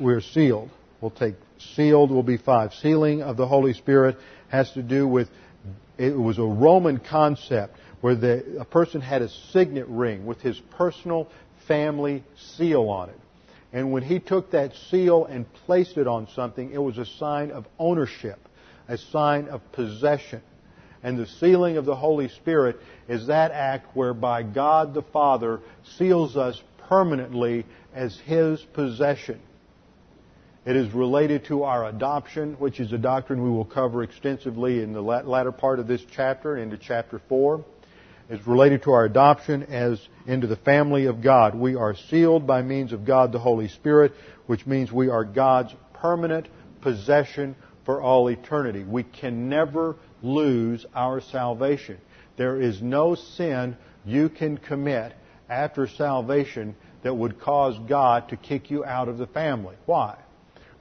[0.00, 0.70] We're sealed.
[1.00, 2.72] We'll take sealed will be five.
[2.74, 4.16] Sealing of the Holy Spirit
[4.48, 5.28] has to do with,
[5.98, 10.58] it was a Roman concept where the, a person had a signet ring with his
[10.76, 11.28] personal
[11.68, 12.24] family
[12.56, 13.20] seal on it.
[13.72, 17.50] And when he took that seal and placed it on something, it was a sign
[17.50, 18.38] of ownership,
[18.88, 20.40] a sign of possession.
[21.02, 22.76] And the sealing of the Holy Spirit
[23.08, 25.60] is that act whereby God the Father
[25.98, 29.40] seals us permanently as His possession.
[30.66, 34.92] It is related to our adoption, which is a doctrine we will cover extensively in
[34.92, 37.64] the latter part of this chapter into chapter 4.
[38.28, 41.54] It's related to our adoption as into the family of God.
[41.54, 44.12] We are sealed by means of God the Holy Spirit,
[44.46, 46.46] which means we are God's permanent
[46.82, 47.56] possession
[47.86, 48.84] for all eternity.
[48.84, 51.96] We can never lose our salvation.
[52.36, 55.14] There is no sin you can commit
[55.48, 59.76] after salvation that would cause God to kick you out of the family.
[59.86, 60.18] Why?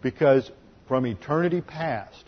[0.02, 0.50] Because
[0.88, 2.24] from eternity past,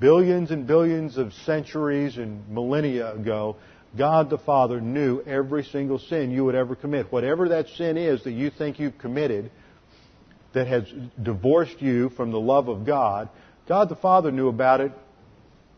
[0.00, 3.56] billions and billions of centuries and millennia ago,
[3.96, 7.12] God the Father knew every single sin you would ever commit.
[7.12, 9.50] Whatever that sin is that you think you've committed
[10.54, 10.84] that has
[11.22, 13.28] divorced you from the love of God,
[13.68, 14.92] God the Father knew about it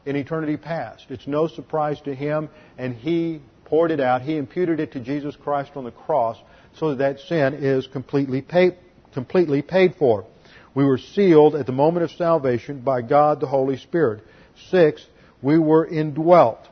[0.06, 1.06] in eternity past.
[1.10, 4.22] It's no surprise to Him, and He poured it out.
[4.22, 6.38] He imputed it to Jesus Christ on the cross
[6.76, 8.76] so that that sin is completely paid,
[9.12, 10.26] completely paid for.
[10.74, 14.24] We were sealed at the moment of salvation by God the Holy Spirit.
[14.70, 15.06] Sixth,
[15.40, 16.68] we were indwelt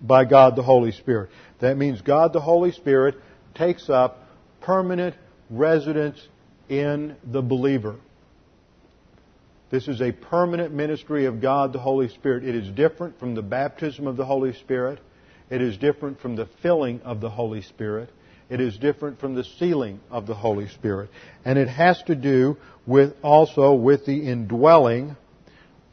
[0.00, 1.30] by God the Holy Spirit.
[1.60, 3.16] That means God the Holy Spirit
[3.54, 4.22] takes up
[4.60, 5.16] permanent
[5.50, 6.20] residence
[6.68, 7.96] in the believer.
[9.70, 12.44] This is a permanent ministry of God the Holy Spirit.
[12.44, 15.00] It is different from the baptism of the Holy Spirit.
[15.50, 18.10] It is different from the filling of the Holy Spirit.
[18.50, 21.10] It is different from the sealing of the Holy Spirit.
[21.44, 25.16] And it has to do with also with the indwelling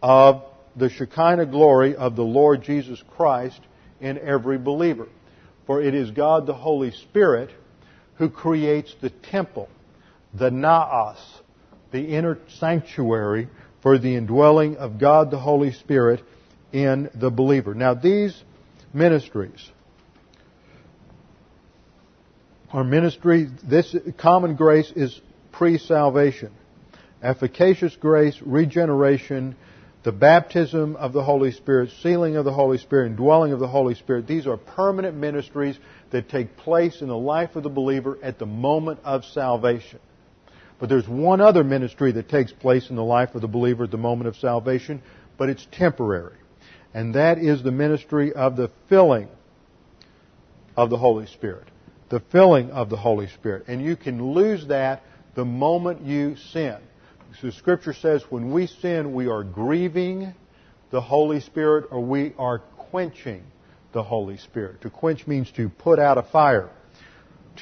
[0.02, 0.44] of
[0.76, 3.60] the Shekinah glory of the Lord Jesus Christ
[4.00, 5.08] in every believer.
[5.66, 7.50] For it is God the Holy Spirit
[8.16, 9.68] who creates the temple,
[10.34, 11.18] the naos,
[11.92, 13.50] the inner sanctuary
[13.82, 16.24] for the indwelling of God the Holy Spirit
[16.72, 17.74] in the believer.
[17.74, 18.36] Now these
[18.94, 19.72] ministries
[22.76, 25.22] are ministry, this common grace is
[25.54, 26.52] pre-salvation.
[27.24, 29.56] Efficacious grace, regeneration,
[30.04, 33.68] the baptism of the Holy Spirit, sealing of the Holy Spirit, and dwelling of the
[33.68, 35.80] Holy Spirit, these are permanent ministries
[36.12, 40.00] that take place in the life of the believer at the moment of salvation.
[40.78, 43.92] But there's one other ministry that takes place in the life of the believer at
[43.92, 45.02] the moment of salvation,
[45.38, 46.36] but it's temporary.
[46.94, 49.30] And that is the ministry of the filling
[50.76, 51.70] of the Holy Spirit.
[52.10, 53.66] The filling of the Holy Spirit.
[53.68, 55.04] And you can lose that
[55.36, 56.78] the moment you sin.
[57.42, 60.34] So Scripture says when we sin, we are grieving
[60.92, 63.44] the Holy Spirit or we are quenching
[63.92, 64.82] the Holy Spirit.
[64.82, 66.70] To quench means to put out a fire.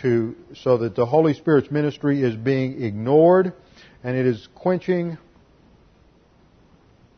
[0.02, 3.54] To, so that the Holy Spirit's ministry is being ignored
[4.04, 5.18] and it is quenching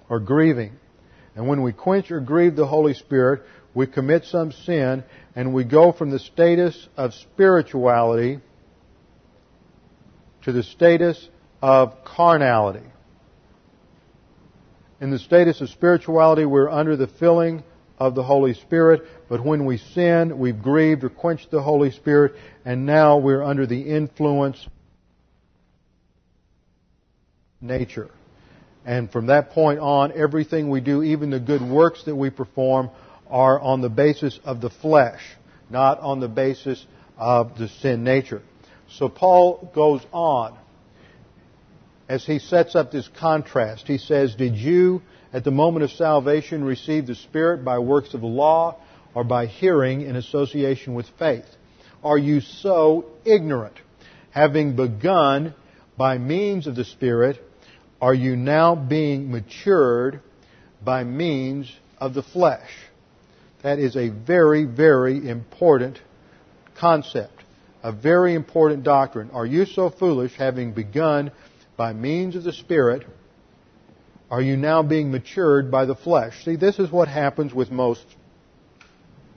[0.09, 0.73] or grieving.
[1.35, 5.03] And when we quench or grieve the Holy Spirit, we commit some sin
[5.35, 8.39] and we go from the status of spirituality
[10.43, 11.27] to the status
[11.61, 12.85] of carnality.
[15.01, 17.63] In the status of spirituality, we're under the filling
[17.99, 22.33] of the Holy Spirit, but when we sin, we've grieved or quenched the Holy Spirit,
[22.63, 24.71] and now we're under the influence of
[27.61, 28.09] nature.
[28.85, 32.91] And from that point on, everything we do, even the good works that we perform,
[33.29, 35.21] are on the basis of the flesh,
[35.69, 36.85] not on the basis
[37.17, 38.41] of the sin nature.
[38.89, 40.57] So Paul goes on
[42.07, 43.87] as he sets up this contrast.
[43.87, 45.01] He says, Did you,
[45.33, 48.77] at the moment of salvation, receive the Spirit by works of the law
[49.13, 51.45] or by hearing in association with faith?
[52.03, 53.75] Are you so ignorant?
[54.29, 55.55] Having begun
[55.97, 57.41] by means of the Spirit,
[58.01, 60.19] are you now being matured
[60.83, 62.69] by means of the flesh?
[63.65, 65.99] That is a very, very important
[66.77, 67.33] concept,
[67.81, 69.31] a very important doctrine.
[69.31, 71.31] Are you so foolish, having begun
[71.75, 73.07] by means of the Spirit,
[74.29, 76.45] are you now being matured by the flesh?
[76.45, 78.05] See, this is what happens with most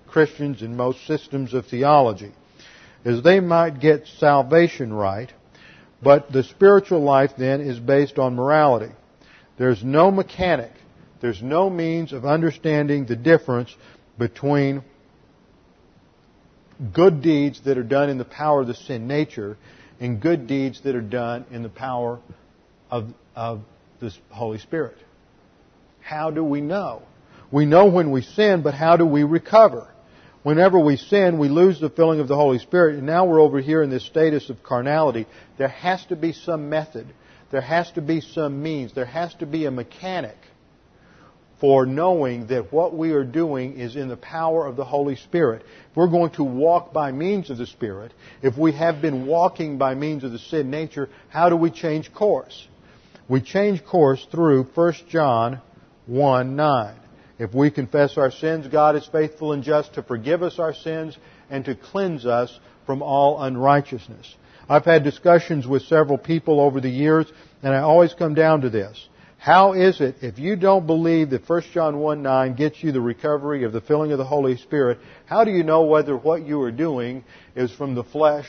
[0.06, 2.32] Christians in most systems of theology.
[3.06, 5.32] Is they might get salvation right,
[6.02, 8.92] but the spiritual life then is based on morality.
[9.56, 10.72] There's no mechanic.
[11.22, 13.74] There's no means of understanding the difference
[14.18, 14.82] between
[16.92, 19.56] good deeds that are done in the power of the sin nature
[20.00, 22.20] and good deeds that are done in the power
[22.90, 23.62] of, of
[24.00, 24.96] the Holy Spirit.
[26.00, 27.02] How do we know?
[27.50, 29.88] We know when we sin, but how do we recover?
[30.42, 33.60] Whenever we sin, we lose the filling of the Holy Spirit, and now we're over
[33.60, 35.26] here in this status of carnality.
[35.56, 37.06] There has to be some method.
[37.50, 38.94] There has to be some means.
[38.94, 40.36] There has to be a mechanic
[41.60, 45.62] for knowing that what we are doing is in the power of the Holy Spirit.
[45.90, 49.76] If we're going to walk by means of the Spirit, if we have been walking
[49.76, 52.68] by means of the sin nature, how do we change course?
[53.28, 55.60] We change course through 1 John
[56.06, 56.94] 1 9.
[57.38, 61.16] If we confess our sins, God is faithful and just to forgive us our sins
[61.50, 64.34] and to cleanse us from all unrighteousness.
[64.68, 67.26] I've had discussions with several people over the years,
[67.62, 69.08] and I always come down to this.
[69.38, 73.00] How is it, if you don't believe that 1 John 1 9 gets you the
[73.00, 76.60] recovery of the filling of the Holy Spirit, how do you know whether what you
[76.62, 77.24] are doing
[77.54, 78.48] is from the flesh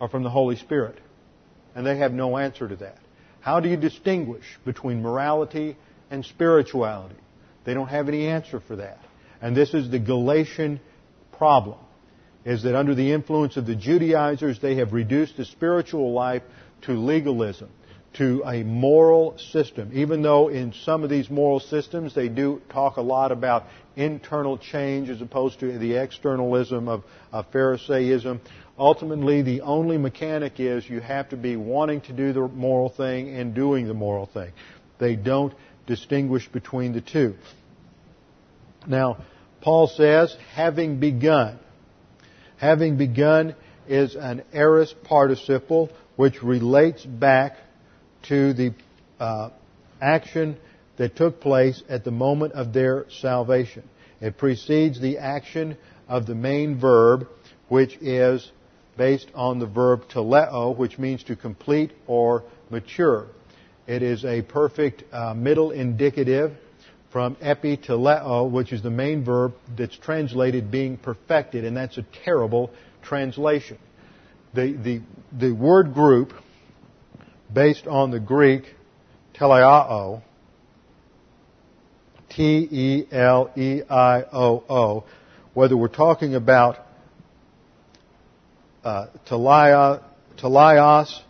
[0.00, 0.98] or from the Holy Spirit?
[1.74, 2.98] And they have no answer to that.
[3.40, 5.76] How do you distinguish between morality
[6.10, 7.16] and spirituality?
[7.64, 8.98] They don't have any answer for that.
[9.42, 10.80] And this is the Galatian
[11.32, 11.78] problem,
[12.44, 16.42] is that under the influence of the Judaizers, they have reduced the spiritual life
[16.82, 17.68] to legalism,
[18.14, 19.90] to a moral system.
[19.94, 24.58] Even though in some of these moral systems they do talk a lot about internal
[24.58, 28.40] change as opposed to the externalism of, of Pharisaism,
[28.78, 33.36] ultimately the only mechanic is you have to be wanting to do the moral thing
[33.36, 34.52] and doing the moral thing.
[34.98, 35.54] They don't
[35.86, 37.36] distinguish between the two.
[38.86, 39.18] Now,
[39.60, 41.58] Paul says, having begun.
[42.56, 43.54] Having begun
[43.86, 47.56] is an aorist participle which relates back
[48.28, 48.74] to the
[49.18, 49.50] uh,
[50.00, 50.56] action
[50.96, 53.82] that took place at the moment of their salvation.
[54.20, 55.76] It precedes the action
[56.08, 57.26] of the main verb,
[57.68, 58.50] which is
[58.98, 63.28] based on the verb teleo, which means to complete or mature.
[63.86, 66.52] It is a perfect uh, middle indicative
[67.10, 72.04] from epi teleo, which is the main verb that's translated being perfected, and that's a
[72.24, 72.70] terrible
[73.02, 73.78] translation.
[74.54, 75.00] The, the,
[75.32, 76.32] the word group,
[77.52, 78.64] based on the Greek
[79.34, 80.22] teleio,
[82.30, 83.04] T-E-L-E-I-O-O,
[85.54, 86.78] whether we're talking about
[88.84, 91.20] uh, teleios,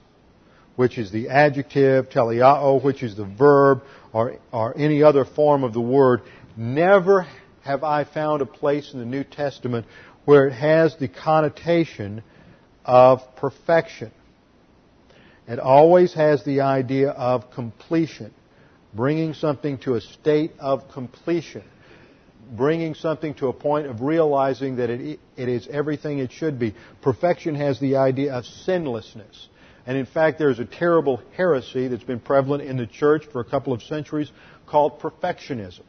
[0.77, 5.73] which is the adjective, teleao, which is the verb, or, or any other form of
[5.73, 6.21] the word,
[6.57, 7.27] never
[7.63, 9.87] have I found a place in the New Testament
[10.25, 12.23] where it has the connotation
[12.85, 14.13] of perfection.
[15.51, 18.33] It always has the idea of completion,
[18.95, 21.65] bringing something to a state of completion,
[22.53, 26.77] bringing something to a point of realizing that it, it is everything it should be.
[27.03, 29.49] Perfection has the idea of sinlessness.
[29.87, 33.45] And in fact, there's a terrible heresy that's been prevalent in the church for a
[33.45, 34.31] couple of centuries
[34.69, 35.83] called perfectionism.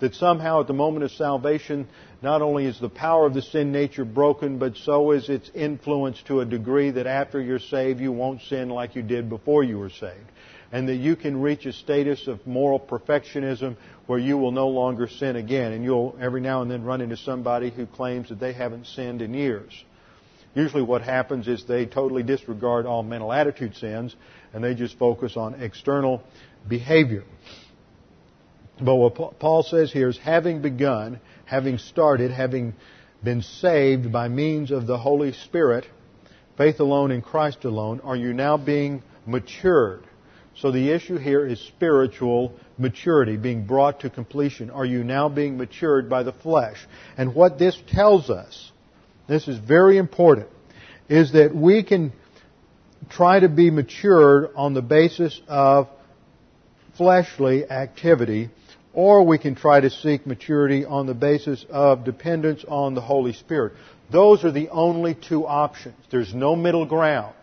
[0.00, 1.88] That somehow at the moment of salvation,
[2.22, 6.20] not only is the power of the sin nature broken, but so is its influence
[6.26, 9.78] to a degree that after you're saved, you won't sin like you did before you
[9.78, 10.30] were saved.
[10.70, 13.76] And that you can reach a status of moral perfectionism
[14.06, 15.72] where you will no longer sin again.
[15.72, 19.22] And you'll every now and then run into somebody who claims that they haven't sinned
[19.22, 19.72] in years.
[20.54, 24.16] Usually what happens is they totally disregard all mental attitude sins
[24.54, 26.22] and they just focus on external
[26.66, 27.24] behavior.
[28.80, 32.74] But what Paul says here is having begun, having started, having
[33.24, 35.86] been saved by means of the Holy Spirit,
[36.58, 40.04] faith alone in Christ alone, are you now being matured?
[40.56, 44.70] So the issue here is spiritual maturity, being brought to completion.
[44.70, 46.78] Are you now being matured by the flesh?
[47.16, 48.72] And what this tells us
[49.28, 50.48] this is very important,
[51.08, 52.12] is that we can
[53.10, 55.88] try to be matured on the basis of
[56.96, 58.50] fleshly activity,
[58.96, 63.34] or we can try to seek maturity on the basis of dependence on the Holy
[63.34, 63.74] Spirit.
[64.10, 65.96] Those are the only two options.
[66.10, 67.34] There's no middle ground.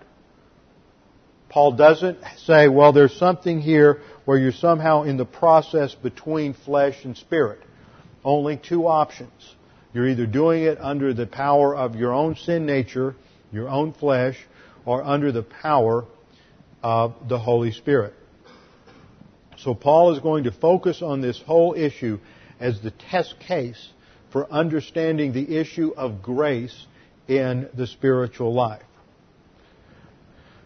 [1.49, 7.05] Paul doesn't say, well, there's something here where you're somehow in the process between flesh
[7.05, 7.59] and spirit.
[8.25, 9.55] Only two options.
[9.93, 13.13] You're either doing it under the power of your own sin nature,
[13.51, 14.39] your own flesh,
[14.85, 16.05] or under the power
[16.81, 18.15] of the Holy Spirit.
[19.63, 22.19] So Paul is going to focus on this whole issue
[22.59, 23.89] as the test case
[24.31, 26.85] for understanding the issue of grace
[27.29, 28.83] in the spiritual life.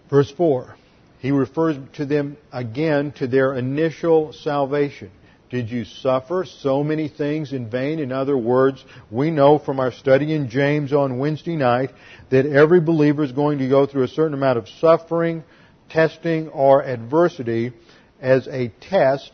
[0.09, 0.75] Verse 4.
[1.19, 5.11] He refers to them again to their initial salvation.
[5.49, 7.99] Did you suffer so many things in vain?
[7.99, 11.91] In other words, we know from our study in James on Wednesday night
[12.31, 15.43] that every believer is going to go through a certain amount of suffering,
[15.89, 17.73] testing, or adversity
[18.21, 19.31] as a test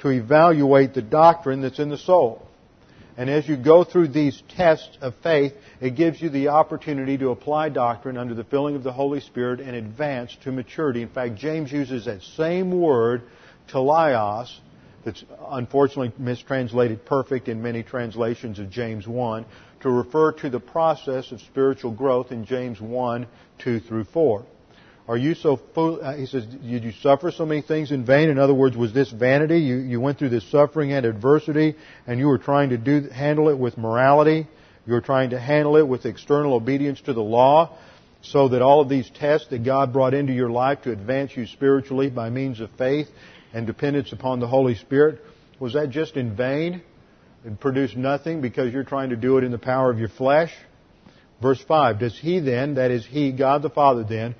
[0.00, 2.46] to evaluate the doctrine that's in the soul.
[3.16, 7.30] And as you go through these tests of faith, it gives you the opportunity to
[7.30, 11.00] apply doctrine under the filling of the Holy Spirit and advance to maturity.
[11.00, 13.22] In fact, James uses that same word,
[13.72, 14.54] teleios,
[15.04, 19.46] that's unfortunately mistranslated perfect in many translations of James 1
[19.80, 23.26] to refer to the process of spiritual growth in James 1,
[23.58, 24.44] 2 through 4.
[25.08, 28.28] Are you so full, uh, he says, did you suffer so many things in vain?
[28.28, 29.58] In other words, was this vanity?
[29.58, 31.76] You, you went through this suffering and adversity
[32.06, 34.48] and you were trying to do, handle it with morality.
[34.84, 37.78] You were trying to handle it with external obedience to the law.
[38.22, 41.46] so that all of these tests that God brought into your life to advance you
[41.46, 43.08] spiritually by means of faith
[43.52, 45.20] and dependence upon the Holy Spirit,
[45.60, 46.82] was that just in vain?
[47.44, 50.52] It produced nothing because you're trying to do it in the power of your flesh?
[51.40, 54.34] Verse 5, does He then, that is He, God the Father then,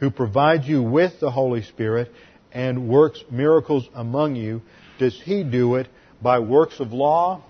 [0.00, 2.10] who provides you with the Holy Spirit
[2.52, 4.62] and works miracles among you,
[4.98, 5.88] does He do it
[6.20, 7.42] by works of law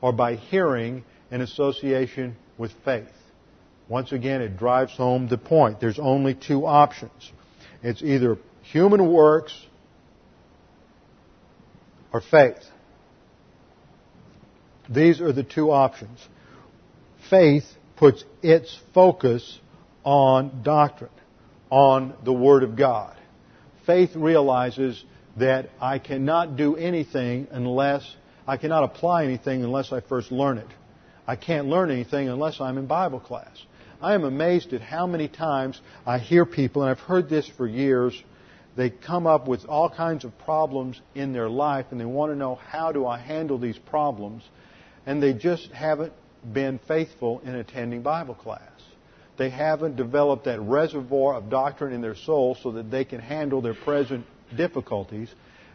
[0.00, 3.08] or by hearing in association with faith?
[3.88, 5.80] Once again, it drives home the point.
[5.80, 7.30] There's only two options.
[7.82, 9.54] It's either human works
[12.12, 12.58] or faith.
[14.88, 16.18] These are the two options.
[17.30, 17.64] Faith
[17.96, 19.58] puts its focus
[20.04, 21.10] on doctrine,
[21.70, 23.16] on the Word of God.
[23.86, 25.02] Faith realizes
[25.36, 30.68] that I cannot do anything unless, I cannot apply anything unless I first learn it.
[31.26, 33.56] I can't learn anything unless I'm in Bible class.
[34.00, 37.66] I am amazed at how many times I hear people, and I've heard this for
[37.66, 38.20] years,
[38.76, 42.36] they come up with all kinds of problems in their life and they want to
[42.36, 44.42] know how do I handle these problems,
[45.06, 46.12] and they just haven't
[46.52, 48.75] been faithful in attending Bible class.
[49.36, 53.60] They haven't developed that reservoir of doctrine in their soul so that they can handle
[53.60, 54.26] their present
[54.56, 55.28] difficulties.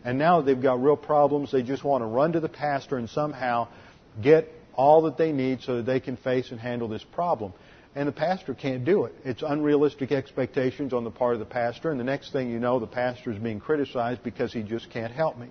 [0.03, 1.51] And now that they've got real problems.
[1.51, 3.67] They just want to run to the pastor and somehow
[4.21, 7.53] get all that they need so that they can face and handle this problem.
[7.93, 9.13] And the pastor can't do it.
[9.25, 12.79] It's unrealistic expectations on the part of the pastor, and the next thing you know,
[12.79, 15.47] the pastor is being criticized because he just can't help me.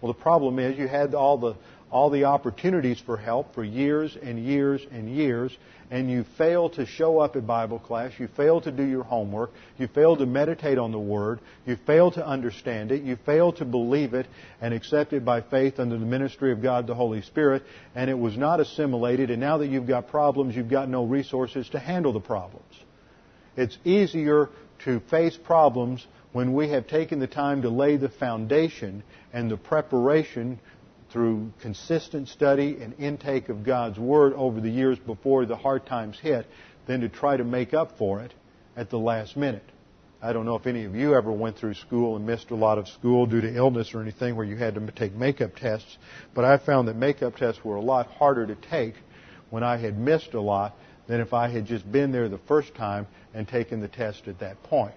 [0.00, 1.54] Well, the problem is you had all the
[1.92, 5.56] all the opportunities for help for years and years and years,
[5.90, 9.50] and you fail to show up at Bible class, you fail to do your homework,
[9.78, 13.66] you fail to meditate on the Word, you fail to understand it, you fail to
[13.66, 14.26] believe it
[14.62, 17.62] and accept it by faith under the ministry of God the Holy Spirit,
[17.94, 21.68] and it was not assimilated, and now that you've got problems, you've got no resources
[21.68, 22.74] to handle the problems.
[23.54, 24.48] It's easier
[24.86, 29.58] to face problems when we have taken the time to lay the foundation and the
[29.58, 30.58] preparation
[31.12, 36.18] through consistent study and intake of God's Word over the years before the hard times
[36.18, 36.46] hit
[36.86, 38.32] than to try to make up for it
[38.76, 39.64] at the last minute.
[40.22, 42.78] I don't know if any of you ever went through school and missed a lot
[42.78, 45.98] of school due to illness or anything where you had to take makeup tests,
[46.32, 48.94] but I found that makeup tests were a lot harder to take
[49.50, 50.76] when I had missed a lot
[51.08, 54.38] than if I had just been there the first time and taken the test at
[54.38, 54.94] that point.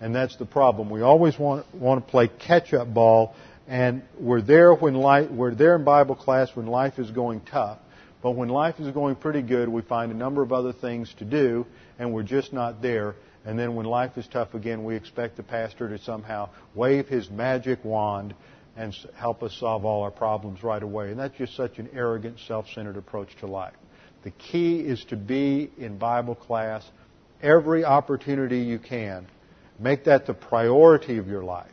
[0.00, 0.90] And that's the problem.
[0.90, 3.34] We always want, want to play catch up ball
[3.66, 7.78] and we're there when life, we're there in Bible class when life is going tough.
[8.22, 11.24] But when life is going pretty good, we find a number of other things to
[11.24, 11.66] do,
[11.98, 13.16] and we're just not there.
[13.44, 17.28] And then when life is tough again, we expect the pastor to somehow wave his
[17.30, 18.34] magic wand
[18.76, 21.10] and help us solve all our problems right away.
[21.10, 23.74] And that's just such an arrogant, self-centered approach to life.
[24.22, 26.82] The key is to be in Bible class
[27.42, 29.26] every opportunity you can.
[29.78, 31.70] Make that the priority of your life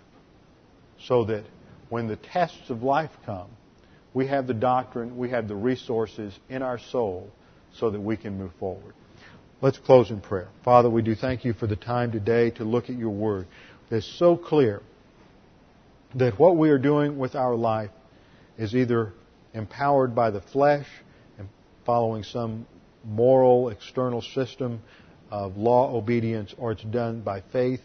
[1.00, 1.46] so that
[1.92, 3.50] when the tests of life come,
[4.14, 7.30] we have the doctrine, we have the resources in our soul
[7.74, 8.94] so that we can move forward.
[9.60, 10.48] Let's close in prayer.
[10.64, 13.46] Father, we do thank you for the time today to look at your word.
[13.90, 14.82] It's so clear
[16.16, 17.92] that what we are doing with our life
[18.58, 19.12] is either
[19.54, 20.88] empowered by the flesh
[21.38, 21.50] and
[21.86, 22.66] following some
[23.04, 24.82] moral external system
[25.30, 27.82] of law obedience or it's done by faith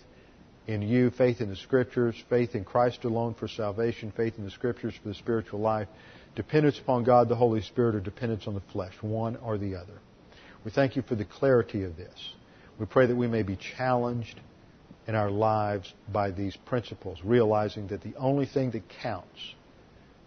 [0.66, 4.50] in you, faith in the Scriptures, faith in Christ alone for salvation, faith in the
[4.50, 5.88] Scriptures for the spiritual life,
[6.34, 9.98] dependence upon God the Holy Spirit, or dependence on the flesh, one or the other.
[10.64, 12.34] We thank you for the clarity of this.
[12.78, 14.40] We pray that we may be challenged
[15.06, 19.54] in our lives by these principles, realizing that the only thing that counts,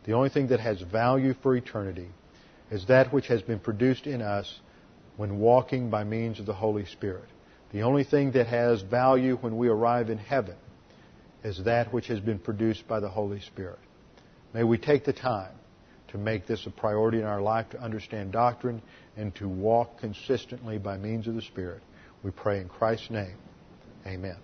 [0.06, 2.08] the only thing that has value for eternity,
[2.72, 4.60] is that which has been produced in us
[5.18, 7.28] when walking by means of the Holy Spirit.
[7.72, 10.56] The only thing that has value when we arrive in heaven
[11.44, 13.80] is that which has been produced by the Holy Spirit.
[14.54, 15.52] May we take the time
[16.10, 18.82] to make this a priority in our life to understand doctrine
[19.16, 21.82] and to walk consistently by means of the Spirit.
[22.24, 23.38] We pray in Christ's name.
[24.06, 24.38] Amen.